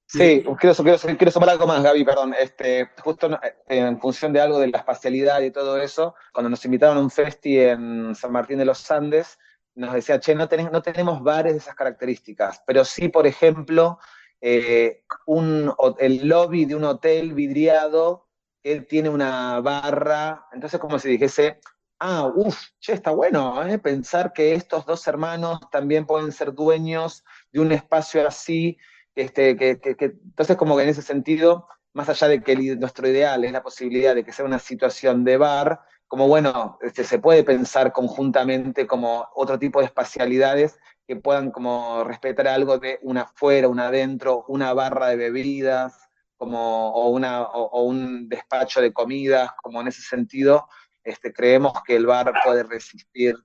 Sí, 0.08 0.44
quiero, 0.60 0.76
quiero, 0.76 0.98
quiero 0.98 1.32
sumar 1.32 1.52
algo 1.52 1.68
más, 1.68 1.82
Gaby, 1.82 2.04
perdón. 2.04 2.36
Este, 2.38 2.90
justo 3.02 3.30
en 3.68 4.00
función 4.02 4.34
de 4.34 4.42
algo 4.42 4.60
de 4.60 4.68
la 4.68 4.80
espacialidad 4.80 5.40
y 5.40 5.52
todo 5.52 5.78
eso, 5.78 6.16
cuando 6.34 6.50
nos 6.50 6.66
invitaron 6.66 6.98
a 6.98 7.02
un 7.02 7.10
festi 7.10 7.60
en 7.60 8.14
San 8.14 8.34
Martín 8.34 8.58
de 8.58 8.66
los 8.66 8.92
Andes, 8.92 9.40
nos 9.76 9.94
decía, 9.94 10.20
che, 10.20 10.36
no, 10.36 10.50
tenemos, 10.50 10.74
no 10.74 10.82
tenemos 10.82 11.24
bares 11.24 11.54
de 11.54 11.60
esas 11.60 11.76
características, 11.76 12.62
pero 12.68 12.84
sí, 12.84 13.08
por 13.08 13.26
ejemplo, 13.26 14.00
eh, 14.42 15.04
un, 15.28 15.74
el 16.00 16.28
lobby 16.28 16.66
de 16.66 16.76
un 16.76 16.84
hotel 16.84 17.34
vidriado 17.34 18.28
él 18.64 18.86
tiene 18.88 19.10
una 19.10 19.60
barra, 19.62 20.48
entonces 20.52 20.80
como 20.80 21.00
si 21.00 21.10
dijese, 21.10 21.60
ah, 22.00 22.32
uff, 22.34 22.58
che, 22.80 22.94
está 22.94 23.12
bueno, 23.12 23.66
¿eh? 23.68 23.80
pensar 23.80 24.34
que 24.34 24.54
estos 24.54 24.86
dos 24.86 25.08
hermanos 25.08 25.60
también 25.72 26.06
pueden 26.06 26.32
ser 26.32 26.54
dueños 26.54 27.24
de 27.52 27.60
un 27.60 27.72
espacio 27.72 28.28
así, 28.28 28.78
este, 29.16 29.56
que, 29.56 29.80
entonces 30.00 30.58
como 30.58 30.76
que 30.78 30.84
en 30.84 30.90
ese 30.90 31.02
sentido, 31.02 31.68
más 31.94 32.10
allá 32.10 32.28
de 32.28 32.42
que 32.42 32.56
nuestro 32.76 33.08
ideal 33.08 33.44
es 33.44 33.52
la 33.52 33.64
posibilidad 33.64 34.16
de 34.16 34.24
que 34.24 34.34
sea 34.34 34.46
una 34.46 34.60
situación 34.60 35.24
de 35.24 35.38
bar, 35.38 35.82
como 36.08 36.28
bueno, 36.28 36.78
este, 36.82 37.04
se 37.04 37.20
puede 37.20 37.44
pensar 37.44 37.92
conjuntamente 37.94 38.86
como 38.88 39.28
otro 39.36 39.58
tipo 39.60 39.80
de 39.80 39.86
espacialidades 39.86 40.78
que 41.08 41.16
puedan 41.16 41.52
como 41.52 42.04
respetar 42.04 42.48
algo 42.48 42.80
de 42.80 43.00
una 43.02 43.22
afuera, 43.22 43.68
una 43.68 43.88
adentro, 43.88 44.44
una 44.48 44.74
barra 44.74 45.08
de 45.08 45.16
bebidas, 45.16 46.10
como, 46.42 46.90
o, 46.94 47.10
una, 47.10 47.44
o, 47.44 47.84
un 47.84 48.28
despacho 48.28 48.82
de 48.82 48.92
comidas, 48.92 49.52
como 49.62 49.80
en 49.80 49.90
ese 49.90 50.02
sentido, 50.02 50.68
este, 51.04 51.32
creemos 51.32 51.72
que 51.86 51.96
el 51.96 52.08
bar 52.08 52.34
puede 52.44 52.64
resistir 52.64 53.36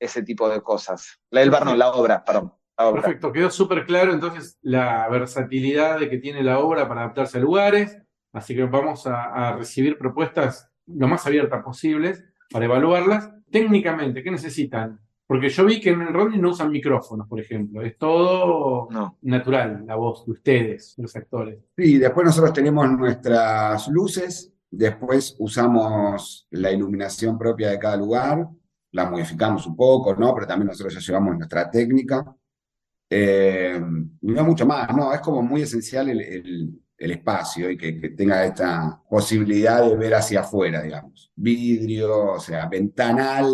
ese 0.00 0.22
tipo 0.22 0.48
de 0.48 0.62
cosas. 0.62 1.20
La, 1.28 1.42
el 1.42 1.50
bar 1.50 1.66
no, 1.66 1.76
la 1.76 1.90
obra, 1.90 2.24
perdón. 2.24 2.54
Perfecto, 2.74 3.30
quedó 3.30 3.50
súper 3.50 3.84
claro 3.84 4.14
entonces 4.14 4.56
la 4.62 5.06
versatilidad 5.10 6.00
de 6.00 6.08
que 6.08 6.16
tiene 6.16 6.42
la 6.42 6.58
obra 6.58 6.88
para 6.88 7.02
adaptarse 7.02 7.36
a 7.36 7.42
lugares, 7.42 7.98
así 8.32 8.56
que 8.56 8.64
vamos 8.64 9.06
a, 9.06 9.50
a 9.50 9.56
recibir 9.56 9.98
propuestas 9.98 10.70
lo 10.86 11.08
más 11.08 11.26
abiertas 11.26 11.62
posibles 11.62 12.24
para 12.50 12.64
evaluarlas. 12.64 13.30
Técnicamente, 13.50 14.22
¿qué 14.22 14.30
necesitan? 14.30 15.05
Porque 15.26 15.48
yo 15.48 15.64
vi 15.64 15.80
que 15.80 15.90
en 15.90 16.02
el 16.02 16.14
Rodney 16.14 16.38
no 16.38 16.50
usan 16.50 16.70
micrófonos, 16.70 17.26
por 17.26 17.40
ejemplo. 17.40 17.82
Es 17.82 17.98
todo 17.98 18.88
natural, 19.22 19.84
la 19.84 19.96
voz 19.96 20.24
de 20.24 20.32
ustedes, 20.32 20.94
los 20.98 21.16
actores. 21.16 21.58
Sí, 21.76 21.98
después 21.98 22.26
nosotros 22.26 22.52
tenemos 22.52 22.88
nuestras 22.92 23.88
luces, 23.88 24.52
después 24.70 25.34
usamos 25.40 26.46
la 26.50 26.70
iluminación 26.70 27.36
propia 27.36 27.70
de 27.70 27.78
cada 27.78 27.96
lugar, 27.96 28.46
la 28.92 29.10
modificamos 29.10 29.66
un 29.66 29.74
poco, 29.74 30.14
¿no? 30.14 30.32
Pero 30.32 30.46
también 30.46 30.68
nosotros 30.68 30.94
ya 30.94 31.00
llevamos 31.00 31.36
nuestra 31.36 31.68
técnica. 31.68 32.24
Eh, 33.10 33.80
no 34.20 34.44
mucho 34.44 34.64
más, 34.64 34.94
¿no? 34.94 35.12
Es 35.12 35.20
como 35.20 35.42
muy 35.42 35.62
esencial 35.62 36.08
el, 36.08 36.82
espacio 36.98 37.70
y 37.70 37.76
que, 37.76 38.00
que, 38.00 38.10
tenga 38.10 38.44
esta 38.46 39.02
posibilidad 39.10 39.84
de 39.84 39.96
ver 39.96 40.14
hacia 40.14 40.40
afuera, 40.40 40.82
digamos. 40.82 41.30
Vidrio, 41.34 42.32
o 42.32 42.40
sea, 42.40 42.66
ventanal 42.68 43.52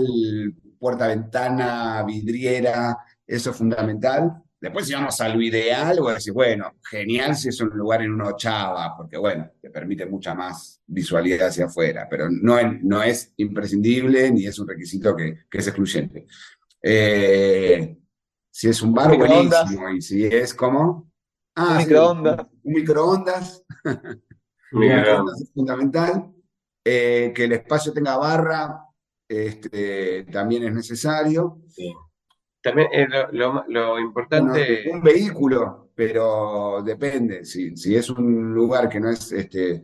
puerta, 0.82 1.06
ventana, 1.06 2.02
vidriera, 2.02 2.98
eso 3.24 3.50
es 3.50 3.56
fundamental. 3.56 4.42
Después 4.60 4.84
si 4.84 4.94
vamos 4.94 5.20
a 5.20 5.28
lo 5.28 5.40
ideal, 5.40 6.00
voy 6.00 6.10
a 6.10 6.14
decir, 6.14 6.32
bueno, 6.32 6.72
genial 6.90 7.36
si 7.36 7.50
es 7.50 7.60
un 7.60 7.68
lugar 7.68 8.02
en 8.02 8.12
una 8.12 8.30
ochava, 8.30 8.96
porque 8.96 9.16
bueno, 9.16 9.48
te 9.60 9.70
permite 9.70 10.06
mucha 10.06 10.34
más 10.34 10.82
visualidad 10.84 11.46
hacia 11.46 11.66
afuera, 11.66 12.08
pero 12.10 12.28
no, 12.28 12.56
no 12.82 13.00
es 13.00 13.32
imprescindible 13.36 14.32
ni 14.32 14.46
es 14.46 14.58
un 14.58 14.66
requisito 14.66 15.14
que, 15.14 15.44
es 15.52 15.66
excluyente. 15.68 16.26
Eh, 16.82 17.96
si 18.50 18.68
es 18.68 18.82
un 18.82 18.92
bar, 18.92 19.16
buenísimo, 19.16 19.88
y 19.88 20.02
si 20.02 20.26
es 20.26 20.52
como... 20.52 21.12
Ah, 21.54 21.74
un 21.74 21.78
microondas. 21.78 22.46
un 22.64 22.72
microondas. 22.72 23.64
un 23.84 24.80
microondas 24.80 25.42
es 25.42 25.52
fundamental. 25.52 26.32
Eh, 26.84 27.32
que 27.32 27.44
el 27.44 27.52
espacio 27.52 27.92
tenga 27.92 28.16
barra, 28.16 28.81
este, 29.32 30.24
también 30.24 30.64
es 30.64 30.74
necesario. 30.74 31.62
También 32.62 32.88
eh, 32.92 33.08
lo, 33.32 33.98
importante... 33.98 34.90
un 34.92 35.02
vehículo, 35.02 35.90
pero 35.94 36.82
depende. 36.84 37.44
Si, 37.44 37.76
si, 37.76 37.96
es 37.96 38.10
un 38.10 38.52
lugar 38.52 38.88
que 38.88 39.00
no 39.00 39.10
es 39.10 39.32
este, 39.32 39.82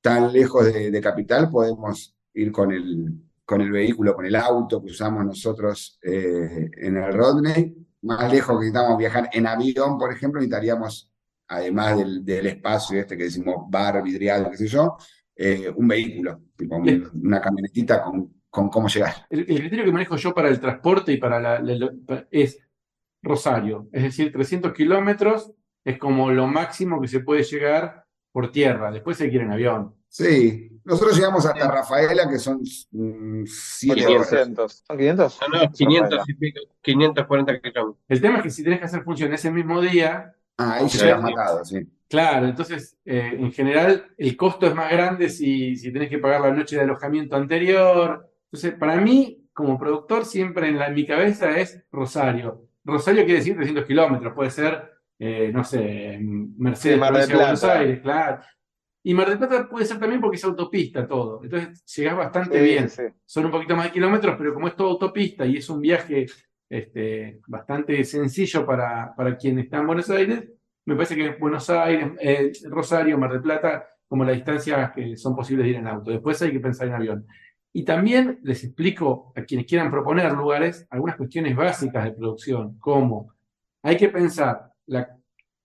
tan 0.00 0.32
lejos 0.32 0.72
de, 0.72 1.00
capital, 1.00 1.48
podemos 1.50 2.16
ir 2.34 2.50
con 2.50 2.72
el, 2.72 3.12
con 3.44 3.60
el 3.60 3.70
vehículo, 3.70 4.14
con 4.14 4.26
el 4.26 4.36
auto 4.36 4.82
que 4.82 4.90
usamos 4.90 5.24
nosotros 5.24 5.98
eh, 6.02 6.68
en 6.76 6.96
el 6.96 7.12
Rodney. 7.12 7.74
Más 8.02 8.30
lejos 8.30 8.58
que 8.58 8.66
necesitamos 8.66 8.98
viajar 8.98 9.30
en 9.32 9.46
avión, 9.46 9.96
por 9.96 10.12
ejemplo, 10.12 10.40
necesitaríamos, 10.40 11.10
además 11.48 11.96
del, 11.96 12.46
espacio 12.46 13.00
este 13.00 13.16
que 13.16 13.24
decimos 13.24 13.64
bar, 13.70 14.02
vidriado, 14.02 14.50
qué 14.50 14.56
sé 14.56 14.66
yo, 14.66 14.96
eh, 15.36 15.72
un 15.74 15.88
vehículo, 15.88 16.42
tipo 16.54 16.76
una 16.76 17.40
camionetita 17.40 18.02
con 18.02 18.43
con 18.54 18.68
cómo 18.68 18.86
llegar. 18.86 19.26
El, 19.30 19.44
criterio 19.46 19.84
que 19.84 19.90
manejo 19.90 20.16
yo 20.16 20.32
para 20.32 20.48
el 20.48 20.60
transporte 20.60 21.12
y 21.12 21.16
para 21.16 21.40
la, 21.40 21.90
es 22.30 22.60
Rosario, 23.20 23.88
es 23.90 24.04
decir, 24.04 24.32
300 24.32 24.72
kilómetros 24.72 25.52
es 25.84 25.98
como 25.98 26.30
lo 26.30 26.46
máximo 26.46 27.00
que 27.00 27.08
se 27.08 27.18
puede 27.18 27.42
llegar 27.42 28.06
por 28.30 28.52
tierra, 28.52 28.92
después 28.92 29.16
se 29.16 29.28
quiere 29.28 29.44
en 29.44 29.50
avión. 29.50 29.96
Sí, 30.08 30.70
nosotros 30.84 31.16
llegamos 31.16 31.44
hasta 31.44 31.68
Rafaela, 31.68 32.28
que 32.28 32.38
son 32.38 32.64
7 32.64 32.86
mm, 32.92 33.46
¿Son 33.46 34.98
500? 34.98 35.40
No, 35.40 35.64
no, 35.64 35.72
500 35.72 36.24
540 36.80 37.60
kilómetros. 37.60 37.96
El 38.08 38.20
tema 38.20 38.36
es 38.36 38.42
que 38.44 38.50
si 38.50 38.62
tenés 38.62 38.78
que 38.78 38.84
hacer 38.84 39.02
función 39.02 39.34
ese 39.34 39.50
mismo 39.50 39.80
día... 39.80 40.32
Ah, 40.58 40.74
ahí 40.74 40.88
se 40.88 41.12
matado, 41.16 41.64
sí. 41.64 41.80
Claro, 42.08 42.46
entonces, 42.46 42.96
eh, 43.04 43.36
en 43.36 43.50
general, 43.50 44.14
el 44.16 44.36
costo 44.36 44.66
es 44.66 44.74
más 44.76 44.92
grande 44.92 45.28
si, 45.28 45.74
si 45.74 45.92
tenés 45.92 46.08
que 46.08 46.18
pagar 46.18 46.42
la 46.42 46.52
noche 46.52 46.76
de 46.76 46.82
alojamiento 46.82 47.34
anterior, 47.34 48.30
entonces, 48.54 48.78
para 48.78 49.00
mí, 49.00 49.48
como 49.52 49.76
productor, 49.76 50.24
siempre 50.24 50.68
en, 50.68 50.94
mi 50.94 51.04
cabeza 51.04 51.58
es 51.58 51.84
Rosario. 51.90 52.68
Rosario 52.84 53.24
quiere 53.24 53.40
decir 53.40 53.56
300 53.56 53.84
kilómetros, 53.84 54.32
puede 54.32 54.50
ser, 54.50 54.92
eh, 55.18 55.50
no 55.52 55.64
sé, 55.64 56.20
Mercedes, 56.20 56.96
Mar 56.96 57.12
de 57.14 57.34
Buenos 57.34 57.64
Aires, 57.64 58.00
claro. 58.00 58.42
Y 59.02 59.12
Mar 59.12 59.28
del 59.28 59.38
Plata 59.38 59.68
puede 59.68 59.86
ser 59.86 59.98
también 59.98 60.20
porque 60.20 60.36
es 60.36 60.44
autopista 60.44 61.04
todo. 61.04 61.42
Entonces 61.42 61.84
llegás 61.96 62.16
bastante 62.16 62.62
bien. 62.62 62.88
Son 63.26 63.44
un 63.44 63.50
poquito 63.50 63.74
más 63.74 63.86
de 63.86 63.92
kilómetros, 63.92 64.36
pero 64.38 64.54
como 64.54 64.68
es 64.68 64.76
todo 64.76 64.90
autopista 64.90 65.44
y 65.44 65.56
es 65.56 65.68
un 65.68 65.80
viaje 65.80 66.26
este, 66.70 67.40
bastante 67.48 68.04
sencillo 68.04 68.64
para, 68.64 69.12
para 69.16 69.36
quien 69.36 69.58
está 69.58 69.78
en 69.78 69.86
Buenos 69.88 70.10
Aires, 70.10 70.44
me 70.84 70.94
parece 70.94 71.16
que 71.16 71.30
Buenos 71.30 71.68
Aires, 71.70 72.12
eh, 72.20 72.52
Rosario, 72.70 73.18
Mar 73.18 73.32
del 73.32 73.42
Plata, 73.42 73.84
como 74.06 74.24
las 74.24 74.36
distancias 74.36 74.92
que 74.92 75.16
son 75.16 75.34
posibles 75.34 75.64
de 75.64 75.70
ir 75.70 75.76
en 75.76 75.88
auto. 75.88 76.12
Después 76.12 76.40
hay 76.40 76.52
que 76.52 76.60
pensar 76.60 76.86
en 76.86 76.94
avión. 76.94 77.26
Y 77.76 77.84
también 77.84 78.38
les 78.44 78.62
explico 78.62 79.32
a 79.34 79.42
quienes 79.42 79.66
quieran 79.66 79.90
proponer 79.90 80.32
lugares 80.32 80.86
algunas 80.90 81.16
cuestiones 81.16 81.56
básicas 81.56 82.04
de 82.04 82.12
producción, 82.12 82.78
como 82.78 83.34
hay 83.82 83.96
que 83.96 84.08
pensar 84.08 84.70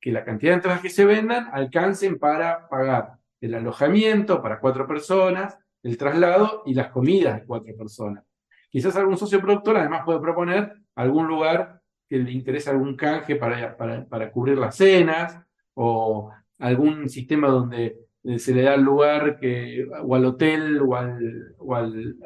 que 0.01 0.11
la 0.11 0.25
cantidad 0.25 0.53
de 0.53 0.55
entradas 0.55 0.81
que 0.81 0.89
se 0.89 1.05
vendan 1.05 1.49
alcancen 1.53 2.17
para 2.17 2.67
pagar 2.67 3.19
el 3.39 3.53
alojamiento 3.53 4.41
para 4.41 4.59
cuatro 4.59 4.87
personas, 4.87 5.55
el 5.83 5.97
traslado 5.97 6.63
y 6.65 6.73
las 6.73 6.89
comidas 6.89 7.39
de 7.39 7.45
cuatro 7.45 7.77
personas. 7.77 8.25
Quizás 8.71 8.95
algún 8.95 9.17
socio 9.17 9.39
productor 9.39 9.77
además 9.77 10.01
puede 10.03 10.19
proponer 10.19 10.73
algún 10.95 11.27
lugar 11.27 11.79
que 12.07 12.17
le 12.17 12.31
interese 12.31 12.71
algún 12.71 12.95
canje 12.95 13.35
para, 13.35 13.77
para, 13.77 14.31
cubrir 14.31 14.57
las 14.57 14.75
cenas 14.75 15.39
o 15.75 16.31
algún 16.57 17.07
sistema 17.07 17.49
donde 17.49 18.08
se 18.37 18.53
le 18.53 18.63
da 18.63 18.73
al 18.73 18.83
lugar 18.83 19.37
que, 19.37 19.87
o 20.03 20.15
al 20.15 20.25
hotel 20.25 20.81
o 20.81 20.95
al, 20.95 21.55
o 21.57 21.75
al, 21.75 22.17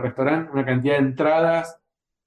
restaurante 0.00 0.52
una 0.52 0.64
cantidad 0.64 0.94
de 0.94 1.00
entradas 1.00 1.80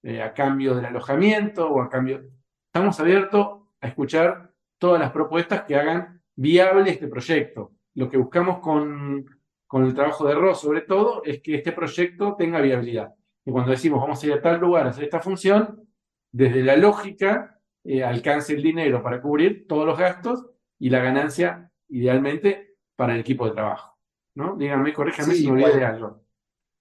eh, 0.04 0.22
a 0.22 0.34
cambio 0.34 0.76
del 0.76 0.86
alojamiento 0.86 1.70
o 1.70 1.82
a 1.82 1.90
cambio. 1.90 2.24
Estamos 2.66 3.00
abiertos 3.00 3.62
a 3.80 3.88
escuchar 3.88 4.52
todas 4.78 5.00
las 5.00 5.12
propuestas 5.12 5.64
que 5.64 5.76
hagan 5.76 6.22
viable 6.36 6.92
este 6.92 7.08
proyecto. 7.08 7.72
Lo 7.96 8.10
que 8.10 8.18
buscamos 8.18 8.60
con, 8.60 9.26
con 9.68 9.86
el 9.86 9.94
trabajo 9.94 10.28
de 10.28 10.36
Ross, 10.36 10.62
sobre 10.62 10.82
todo, 10.82 11.24
es 11.24 11.42
que 11.42 11.56
este 11.56 11.72
proyecto 11.72 12.36
tenga 12.36 12.60
viabilidad. 12.60 13.14
que 13.46 13.52
cuando 13.52 13.72
decimos 13.72 14.02
vamos 14.02 14.22
a 14.22 14.28
ir 14.28 14.34
a 14.34 14.42
tal 14.42 14.60
lugar 14.60 14.86
a 14.86 14.90
hacer 14.90 15.06
esta 15.06 15.20
función, 15.20 15.88
desde 16.32 16.64
la 16.64 16.76
lógica 16.76 17.60
eh, 17.84 18.04
alcance 18.04 18.54
el 18.54 18.64
dinero 18.64 19.04
para 19.04 19.22
cubrir 19.22 19.68
todos 19.68 19.86
los 19.86 19.98
gastos 19.98 20.46
y 20.80 20.90
la 20.90 21.00
ganancia, 21.00 21.72
idealmente, 21.90 22.73
para 22.95 23.13
el 23.13 23.21
equipo 23.21 23.45
de 23.45 23.53
trabajo. 23.53 23.93
¿no? 24.36 24.56
Díganme, 24.56 24.93
corríjanme 24.93 25.36
si 25.36 25.45
me 25.45 25.63
olvidé 25.63 25.77
de 25.79 25.86
algo. 25.86 26.23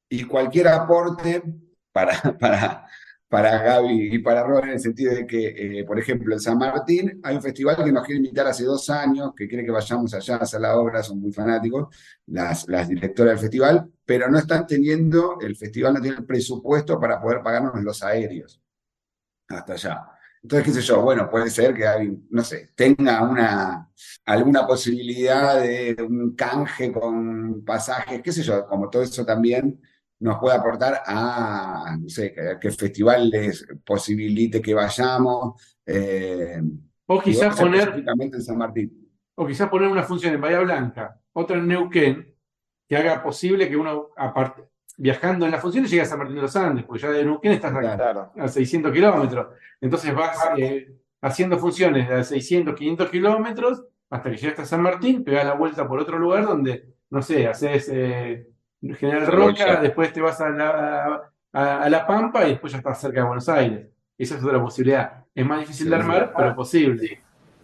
Y 0.08 0.24
cualquier 0.24 0.68
aporte 0.68 1.42
para, 1.90 2.12
para, 2.38 2.86
para 3.28 3.62
Gaby 3.62 4.14
y 4.14 4.18
para 4.18 4.42
Ron 4.44 4.64
en 4.64 4.70
el 4.70 4.80
sentido 4.80 5.14
de 5.14 5.26
que, 5.26 5.80
eh, 5.80 5.84
por 5.84 5.98
ejemplo, 5.98 6.34
en 6.34 6.40
San 6.40 6.58
Martín 6.58 7.20
hay 7.22 7.36
un 7.36 7.42
festival 7.42 7.76
que 7.76 7.92
nos 7.92 8.04
quiere 8.04 8.18
invitar 8.18 8.46
hace 8.46 8.64
dos 8.64 8.88
años, 8.90 9.32
que 9.36 9.48
quiere 9.48 9.64
que 9.64 9.70
vayamos 9.70 10.12
allá 10.14 10.36
a 10.36 10.38
hacer 10.38 10.60
la 10.60 10.76
obra, 10.76 11.02
son 11.02 11.20
muy 11.20 11.32
fanáticos, 11.32 11.94
las, 12.26 12.68
las 12.68 12.88
directoras 12.88 13.34
del 13.34 13.40
festival, 13.40 13.90
pero 14.04 14.30
no 14.30 14.38
están 14.38 14.66
teniendo, 14.66 15.38
el 15.40 15.56
festival 15.56 15.94
no 15.94 16.00
tiene 16.00 16.18
el 16.18 16.26
presupuesto 16.26 16.98
para 17.00 17.20
poder 17.20 17.42
pagarnos 17.42 17.82
los 17.82 18.02
aéreos 18.02 18.60
hasta 19.48 19.74
allá. 19.74 20.08
Entonces, 20.42 20.66
qué 20.66 20.80
sé 20.80 20.80
yo, 20.80 21.02
bueno, 21.02 21.30
puede 21.30 21.48
ser 21.50 21.72
que 21.72 21.86
alguien, 21.86 22.26
no 22.30 22.42
sé, 22.42 22.70
tenga 22.74 23.22
una, 23.22 23.88
alguna 24.24 24.66
posibilidad 24.66 25.60
de 25.60 25.96
un 26.02 26.34
canje 26.34 26.90
con 26.90 27.64
pasajes, 27.64 28.20
qué 28.22 28.32
sé 28.32 28.42
yo, 28.42 28.66
como 28.66 28.90
todo 28.90 29.02
eso 29.02 29.24
también 29.24 29.80
nos 30.22 30.38
puede 30.38 30.56
aportar 30.56 31.02
a, 31.04 31.96
no 32.00 32.08
sé, 32.08 32.32
que, 32.32 32.68
el 32.68 32.74
festival 32.74 33.28
les 33.28 33.66
posibilite 33.84 34.62
que 34.62 34.72
vayamos. 34.72 35.60
Eh, 35.84 36.62
o 37.06 37.20
quizás 37.20 37.58
poner... 37.58 38.04
en 38.06 38.42
San 38.42 38.56
Martín. 38.56 39.10
O 39.34 39.46
quizás 39.46 39.68
poner 39.68 39.88
una 39.88 40.04
función 40.04 40.34
en 40.34 40.40
Bahía 40.40 40.60
Blanca, 40.60 41.20
otra 41.32 41.56
en 41.56 41.66
Neuquén, 41.66 42.36
que 42.88 42.96
haga 42.96 43.22
posible 43.22 43.68
que 43.68 43.76
uno, 43.76 44.10
aparte, 44.16 44.62
viajando 45.02 45.46
en 45.46 45.50
las 45.50 45.60
funciones, 45.60 45.90
llegue 45.90 46.02
a 46.02 46.06
San 46.06 46.18
Martín 46.18 46.36
de 46.36 46.42
los 46.42 46.54
Andes, 46.54 46.84
porque 46.84 47.02
ya 47.02 47.10
de 47.10 47.24
Neuquén 47.24 47.50
estás 47.50 47.74
a 47.74 48.48
600 48.48 48.92
kilómetros. 48.92 49.48
Entonces 49.80 50.14
vas 50.14 50.38
eh, 50.56 50.94
haciendo 51.20 51.58
funciones 51.58 52.08
de 52.08 52.22
600, 52.22 52.72
500 52.76 53.10
kilómetros 53.10 53.82
hasta 54.08 54.30
que 54.30 54.36
llegas 54.36 54.60
a 54.60 54.64
San 54.64 54.80
Martín, 54.80 55.24
pegas 55.24 55.44
la 55.44 55.54
vuelta 55.54 55.88
por 55.88 55.98
otro 55.98 56.20
lugar 56.20 56.46
donde, 56.46 56.84
no 57.10 57.20
sé, 57.20 57.48
haces 57.48 57.90
eh, 57.92 58.46
General 58.80 59.26
Roca, 59.26 59.80
después 59.80 60.12
te 60.12 60.20
vas 60.20 60.40
a 60.40 60.50
la, 60.50 61.32
a, 61.52 61.90
la, 61.90 62.06
Pampa 62.06 62.46
y 62.46 62.50
después 62.50 62.70
ya 62.70 62.78
estás 62.78 63.00
cerca 63.00 63.22
de 63.22 63.26
Buenos 63.26 63.48
Aires. 63.48 63.88
Esa 64.16 64.36
es 64.36 64.44
otra 64.44 64.62
posibilidad. 64.62 65.24
Es 65.34 65.44
más 65.44 65.58
difícil 65.58 65.90
de 65.90 65.96
armar, 65.96 66.32
pero 66.36 66.54
posible. 66.54 67.20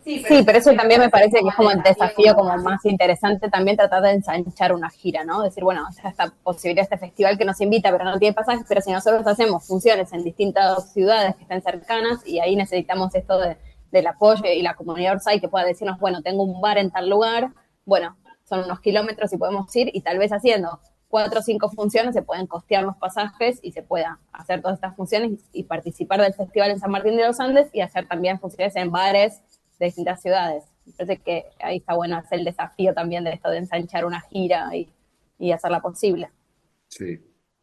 Sí, 0.09 0.43
pero 0.45 0.57
eso 0.57 0.73
también 0.73 1.01
me 1.01 1.11
parece 1.11 1.41
que 1.41 1.49
es 1.49 1.55
como 1.55 1.71
el 1.71 1.83
desafío 1.83 2.35
como 2.35 2.57
más 2.57 2.83
interesante 2.87 3.51
también 3.51 3.77
tratar 3.77 4.03
de 4.03 4.13
ensanchar 4.13 4.73
una 4.73 4.89
gira, 4.89 5.23
¿no? 5.25 5.43
Decir, 5.43 5.63
bueno, 5.63 5.87
esta 6.03 6.33
posibilidad, 6.43 6.83
este 6.83 6.97
festival 6.97 7.37
que 7.37 7.45
nos 7.45 7.61
invita, 7.61 7.91
pero 7.91 8.05
no 8.05 8.19
tiene 8.19 8.35
pasajes, 8.35 8.65
pero 8.67 8.81
si 8.81 8.91
nosotros 8.91 9.27
hacemos 9.27 9.67
funciones 9.67 10.11
en 10.15 10.25
distintas 10.25 10.93
ciudades 10.95 11.37
que 11.37 11.43
estén 11.43 11.61
cercanas 11.61 12.27
y 12.27 12.39
ahí 12.39 12.57
necesitamos 12.57 13.15
esto 13.15 13.39
del 13.91 14.07
apoyo 14.07 14.45
y 14.47 14.63
la 14.63 14.75
comunidad 14.75 15.17
Orsay 15.17 15.41
que 15.41 15.49
pueda 15.49 15.67
decirnos, 15.67 15.99
bueno, 15.99 16.23
tengo 16.23 16.43
un 16.43 16.59
bar 16.61 16.79
en 16.79 16.91
tal 16.91 17.11
lugar, 17.11 17.51
bueno, 17.85 18.17
son 18.45 18.65
unos 18.65 18.81
kilómetros 18.81 19.31
y 19.35 19.37
podemos 19.37 19.75
ir 19.77 19.91
y 19.93 20.01
tal 20.01 20.17
vez 20.17 20.33
haciendo 20.33 20.81
cuatro 21.09 21.41
o 21.41 21.43
cinco 21.43 21.69
funciones 21.69 22.15
se 22.15 22.23
pueden 22.23 22.47
costear 22.47 22.83
los 22.83 22.97
pasajes 22.97 23.59
y 23.63 23.73
se 23.73 23.83
pueda 23.83 24.21
hacer 24.33 24.63
todas 24.63 24.77
estas 24.77 24.97
funciones 24.97 25.41
y 25.53 25.65
participar 25.65 26.23
del 26.23 26.33
festival 26.33 26.71
en 26.71 26.79
San 26.79 26.91
Martín 26.91 27.17
de 27.17 27.27
los 27.27 27.41
Andes 27.41 27.69
y 27.75 27.83
hacer 27.83 28.07
también 28.07 28.39
funciones 28.39 28.75
en 28.77 28.91
bares 28.91 29.43
de 29.79 29.87
distintas 29.87 30.21
ciudades. 30.21 30.65
Parece 30.97 31.19
que 31.19 31.45
ahí 31.61 31.79
está 31.79 31.95
bueno 31.95 32.17
hacer 32.17 32.39
el 32.39 32.45
desafío 32.45 32.95
también 32.95 33.25
de 33.25 33.33
esto 33.33 33.51
de 33.51 33.59
ensanchar 33.59 34.05
una 34.05 34.21
gira 34.21 34.75
y, 34.75 34.91
y 35.39 35.53
hacerla 35.53 35.81
posible. 35.81 36.31
Sí. 36.89 37.21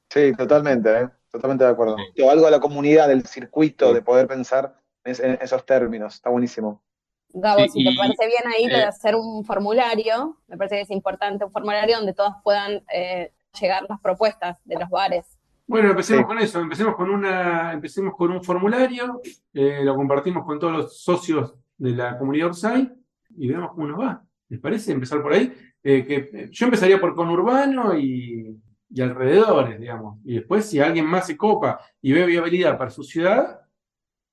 Sí, 0.09 0.33
totalmente, 0.33 1.01
¿eh? 1.01 1.09
totalmente 1.31 1.63
de 1.63 1.69
acuerdo. 1.71 1.97
O 2.23 2.29
algo 2.29 2.47
a 2.47 2.51
la 2.51 2.59
comunidad 2.59 3.07
del 3.07 3.25
circuito 3.25 3.93
de 3.93 4.01
poder 4.01 4.27
pensar 4.27 4.79
en 5.03 5.37
esos 5.41 5.65
términos, 5.65 6.15
está 6.15 6.29
buenísimo. 6.29 6.81
Gabo, 7.29 7.67
si 7.67 7.83
te 7.83 7.91
parece 7.97 8.27
bien 8.27 8.43
ahí 8.55 8.67
de 8.67 8.79
eh, 8.79 8.83
hacer 8.85 9.15
un 9.15 9.43
formulario, 9.43 10.37
me 10.47 10.57
parece 10.57 10.77
que 10.77 10.81
es 10.83 10.91
importante 10.91 11.43
un 11.43 11.51
formulario 11.51 11.97
donde 11.97 12.13
todas 12.13 12.35
puedan 12.43 12.83
eh, 12.93 13.33
llegar 13.59 13.85
las 13.89 13.99
propuestas 13.99 14.57
de 14.63 14.79
los 14.79 14.89
bares. 14.89 15.37
Bueno, 15.67 15.89
empecemos 15.89 16.25
con 16.27 16.39
eso, 16.39 16.61
empecemos 16.61 16.95
con 16.95 17.09
una, 17.09 17.73
empecemos 17.73 18.15
con 18.15 18.31
un 18.31 18.41
formulario, 18.41 19.21
eh, 19.53 19.81
lo 19.83 19.95
compartimos 19.95 20.45
con 20.45 20.59
todos 20.59 20.73
los 20.73 21.01
socios 21.01 21.55
de 21.77 21.91
la 21.91 22.17
comunidad 22.17 22.47
Orsay 22.47 22.91
y 23.37 23.47
veamos 23.47 23.71
cómo 23.71 23.87
nos 23.87 23.99
va. 23.99 24.23
¿Les 24.49 24.59
parece 24.59 24.91
empezar 24.91 25.21
por 25.21 25.33
ahí? 25.33 25.53
Eh, 25.83 26.05
que, 26.05 26.49
yo 26.51 26.65
empezaría 26.65 26.99
por 26.99 27.15
conurbano 27.15 27.97
y, 27.97 28.59
y 28.89 29.01
alrededores, 29.01 29.79
digamos. 29.79 30.19
Y 30.23 30.35
después, 30.35 30.65
si 30.65 30.79
alguien 30.79 31.05
más 31.05 31.27
se 31.27 31.37
copa 31.37 31.79
y 32.01 32.13
ve 32.13 32.25
viabilidad 32.25 32.77
para 32.77 32.91
su 32.91 33.03
ciudad, 33.03 33.61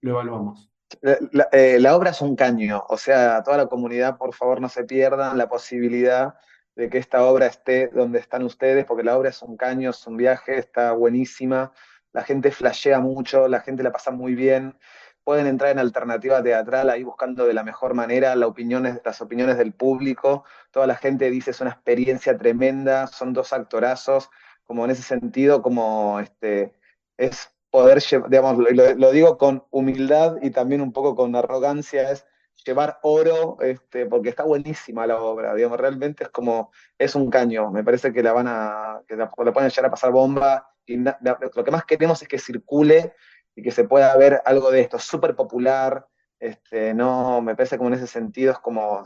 lo 0.00 0.11
evaluamos. 0.11 0.70
La, 1.00 1.48
eh, 1.52 1.78
la, 1.81 1.96
obra 1.96 2.11
es 2.11 2.20
un 2.20 2.37
caño, 2.37 2.85
o 2.88 2.98
sea, 2.98 3.42
toda 3.42 3.57
la 3.57 3.66
comunidad, 3.66 4.18
por 4.18 4.35
favor, 4.35 4.61
no 4.61 4.68
se 4.68 4.85
pierdan 4.85 5.38
la 5.38 5.48
posibilidad 5.48 6.35
de 6.76 6.90
que 6.90 6.98
esta 6.98 7.24
obra 7.24 7.46
esté 7.46 7.88
donde 7.88 8.18
están 8.18 8.42
ustedes, 8.42 8.85
porque 8.85 9.02
la 9.02 9.16
obra 9.16 9.31
es 9.31 9.42
un 9.42 9.57
caño, 9.57 9.90
es 9.90 10.07
un 10.07 10.16
viaje, 10.16 10.59
está 10.59 10.92
buenísima, 10.92 11.72
la 12.12 12.22
gente 12.24 12.50
flashea 12.50 13.00
mucho, 13.00 13.48
la 13.48 13.61
gente 13.61 13.83
la 13.83 13.92
pasa 13.92 14.11
muy 14.11 14.35
bien, 14.35 14.76
pueden 15.24 15.46
entrar 15.46 15.70
en 15.70 15.78
alternativa 15.78 16.42
teatral 16.42 16.90
ahí 16.90 17.02
buscando 17.02 17.46
de 17.46 17.54
la 17.54 17.62
mejor 17.62 17.94
manera 17.94 18.35
las 18.35 18.48
opiniones, 18.48 19.58
del 19.58 19.72
público. 19.72 20.44
Toda 20.70 20.87
la 20.87 20.96
gente 20.96 21.30
dice 21.30 21.52
es 21.52 21.61
una 21.61 21.70
experiencia 21.70 22.37
tremenda, 22.37 23.06
son 23.06 23.32
dos 23.32 23.52
actorazos, 23.52 24.30
como 24.64 24.85
en 24.85 24.90
ese 24.90 25.02
sentido, 25.02 25.62
como 25.62 26.20
este, 26.20 26.74
es 27.16 27.50
poder, 27.70 28.02
digamos, 28.28 28.58
lo, 28.58 29.12
digo 29.12 29.38
con 29.38 29.64
humildad 29.70 30.37
y 30.42 30.50
también 30.50 30.80
un 30.80 30.92
poco 30.92 31.14
con 31.14 31.35
arrogancia, 31.37 32.11
es 32.11 32.26
llevar 32.64 32.98
oro, 33.02 33.56
este, 33.61 34.06
porque 34.06 34.28
está 34.28 34.44
buenísima 34.44 35.06
la 35.06 35.20
obra, 35.20 35.54
digamos, 35.54 35.78
realmente 35.78 36.24
es 36.24 36.30
como, 36.30 36.70
es 36.98 37.14
un 37.14 37.30
caño, 37.30 37.70
me 37.70 37.82
parece 37.82 38.12
que 38.12 38.22
la 38.22 38.32
van 38.32 38.46
a, 38.48 39.00
que 39.08 39.16
la, 39.16 39.30
pueden 39.30 39.70
llegar 39.70 39.87
a 39.87 39.90
pasar 39.90 40.12
bomba, 40.12 40.68
y 40.85 40.96
lo 40.98 41.64
que 41.64 41.70
más 41.70 41.85
queremos 41.85 42.20
es 42.22 42.28
que 42.28 42.38
circule 42.38 43.14
y 43.54 43.62
que 43.62 43.70
se 43.70 43.84
pueda 43.84 44.16
ver 44.16 44.40
algo 44.44 44.70
de 44.70 44.80
esto, 44.80 44.98
súper 44.98 45.34
popular, 45.34 46.06
este, 46.38 46.94
no, 46.94 47.40
me 47.40 47.54
parece 47.54 47.78
como 47.78 47.88
en 47.88 47.94
ese 47.94 48.06
sentido 48.06 48.52
es 48.52 48.58
como, 48.58 49.04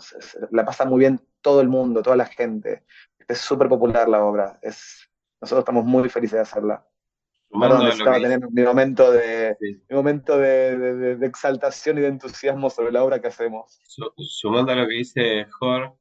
la 0.51 0.65
pasa 0.65 0.85
muy 0.85 1.01
bien 1.01 1.21
todo 1.41 1.61
el 1.61 1.69
mundo, 1.69 2.03
toda 2.03 2.17
la 2.17 2.27
gente, 2.27 2.85
es 3.29 3.39
súper 3.39 3.69
popular 3.69 4.09
la 4.09 4.25
obra, 4.25 4.59
es, 4.63 5.11
nosotros 5.41 5.63
estamos 5.63 5.85
muy 5.85 6.09
felices 6.09 6.37
de 6.37 6.41
hacerla. 6.41 6.87
Perdón, 7.49 7.85
necesitaba 7.85 8.17
tener 8.17 8.41
mi 8.51 8.63
momento, 8.63 9.13
de, 9.13 9.57
mi 9.61 9.97
momento 9.97 10.37
de, 10.37 11.17
de, 11.17 11.27
exaltación 11.27 11.97
y 11.99 12.01
de 12.01 12.09
entusiasmo 12.09 12.71
sobre 12.71 12.91
la 12.91 13.05
obra 13.05 13.21
que 13.21 13.29
hacemos. 13.29 13.81
Sumando 14.17 14.73
a 14.73 14.77
lo 14.77 14.89
que 14.89 14.95
dice 14.95 15.47
Jorge, 15.59 15.95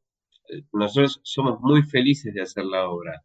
nosotros 0.74 1.20
somos 1.24 1.60
muy 1.62 1.84
felices 1.84 2.34
de 2.34 2.42
hacer 2.42 2.66
la 2.66 2.90
obra. 2.90 3.24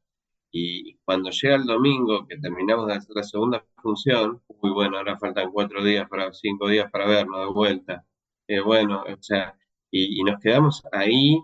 Y 0.52 0.96
cuando 1.04 1.30
llega 1.30 1.56
el 1.56 1.64
domingo, 1.64 2.26
que 2.26 2.38
terminamos 2.38 2.88
de 2.88 2.94
hacer 2.94 3.14
la 3.14 3.22
segunda 3.22 3.64
función, 3.82 4.42
muy 4.60 4.72
bueno, 4.72 4.98
ahora 4.98 5.18
faltan 5.18 5.52
cuatro 5.52 5.84
días 5.84 6.08
para, 6.08 6.32
cinco 6.32 6.68
días 6.68 6.90
para 6.90 7.06
vernos 7.06 7.40
de 7.40 7.52
vuelta. 7.52 8.06
Eh, 8.48 8.60
bueno, 8.60 9.04
o 9.04 9.22
sea, 9.22 9.56
y, 9.90 10.22
nos 10.24 10.40
quedamos 10.40 10.82
ahí 10.92 11.40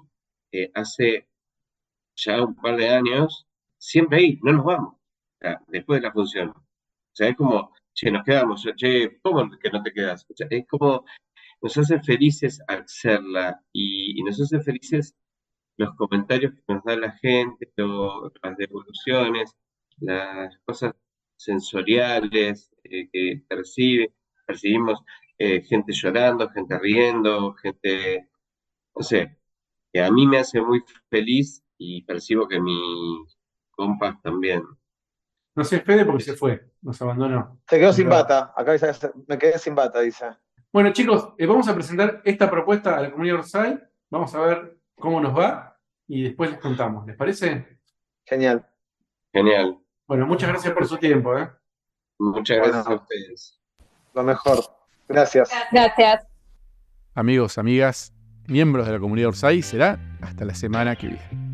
eh, 0.53 0.71
hace 0.75 1.29
ya 2.17 2.43
un 2.45 2.57
par 2.57 2.77
de 2.77 2.89
años, 2.89 3.47
siempre 3.79 4.19
ahí, 4.19 4.41
no 4.43 4.53
nos 4.55 4.65
vamos, 4.65 4.97
después 5.69 6.01
de 6.01 6.09
la 6.09 6.13
función. 6.13 6.51
O 6.51 6.65
sea, 7.13 7.29
es 7.29 7.37
como, 7.37 7.73
che, 7.95 8.11
nos 8.11 8.25
quedamos, 8.25 8.67
che, 8.77 9.21
¿cómo 9.23 9.49
que 9.59 9.71
no 9.71 9.83
te 9.83 9.93
quedas? 9.93 10.27
O 10.31 10.35
sea, 10.35 10.49
es 10.51 10.67
como, 10.69 11.05
nos 11.63 11.77
hace 11.79 12.01
felices 12.03 12.61
hacerla 12.69 13.63
y 13.73 14.23
nos 14.25 14.41
hace 14.41 14.61
felices 14.61 15.17
los 15.77 15.95
comentarios 15.97 16.55
que 16.55 16.75
nos 16.75 16.85
da 16.85 16.97
la 16.97 17.13
gente, 17.13 17.71
las 17.77 18.57
devoluciones, 18.57 19.55
las 19.99 20.57
cosas 20.65 20.95
sensoriales 21.37 22.71
eh, 22.85 23.09
que 23.13 23.43
percibe, 23.49 24.15
percibimos 24.47 25.03
eh, 25.39 25.63
gente 25.63 25.93
llorando, 25.93 26.49
gente 26.49 26.79
riendo, 26.79 27.53
gente, 27.55 28.29
no 28.95 29.03
sé, 29.03 29.39
que 29.93 30.03
a 30.03 30.11
mí 30.11 30.27
me 30.27 30.39
hace 30.39 30.61
muy 30.61 30.83
feliz 31.11 31.63
y 31.79 32.03
percibo 32.03 32.49
que 32.49 32.61
mis 32.61 33.39
compas 33.71 34.21
también. 34.23 34.63
No 35.55 35.65
se 35.65 35.81
Fede 35.81 36.05
porque 36.05 36.25
se 36.25 36.37
fue, 36.37 36.71
nos 36.83 37.01
abandonó. 37.01 37.61
Se 37.69 37.79
quedó 37.79 37.93
sin 37.93 38.09
bata, 38.09 38.53
acá 38.57 38.73
dice, 38.73 38.93
me 39.27 39.39
quedé 39.39 39.59
sin 39.59 39.75
bata, 39.75 40.01
dice. 40.01 40.27
Bueno 40.73 40.93
chicos, 40.93 41.35
eh, 41.39 41.47
vamos 41.47 41.69
a 41.69 41.75
presentar 41.75 42.23
esta 42.25 42.51
propuesta 42.51 42.97
a 42.97 43.03
la 43.03 43.11
comunidad 43.11 43.39
Orsay, 43.39 43.79
vamos 44.11 44.35
a 44.35 44.41
ver 44.41 44.79
cómo 44.99 45.21
nos 45.21 45.37
va 45.37 45.79
y 46.07 46.23
después 46.25 46.51
les 46.51 46.61
contamos. 46.61 47.07
¿Les 47.07 47.17
parece? 47.17 47.79
Genial. 48.25 48.67
Genial. 49.33 49.79
Bueno, 50.07 50.27
muchas 50.27 50.49
gracias 50.49 50.73
por 50.73 50.87
su 50.87 50.97
tiempo. 50.99 51.37
¿eh? 51.39 51.49
Muchas 52.19 52.57
gracias 52.59 52.87
a 52.87 52.95
ustedes. 52.95 53.61
Lo 54.15 54.23
mejor. 54.23 54.59
Gracias. 55.09 55.51
Gracias. 55.71 56.27
Amigos, 57.15 57.59
amigas, 57.59 58.13
miembros 58.47 58.87
de 58.87 58.93
la 58.93 58.99
comunidad 58.99 59.29
Orsay, 59.29 59.63
será 59.63 59.99
hasta 60.21 60.45
la 60.45 60.55
semana 60.55 60.97
que 60.97 61.09
viene. 61.09 61.46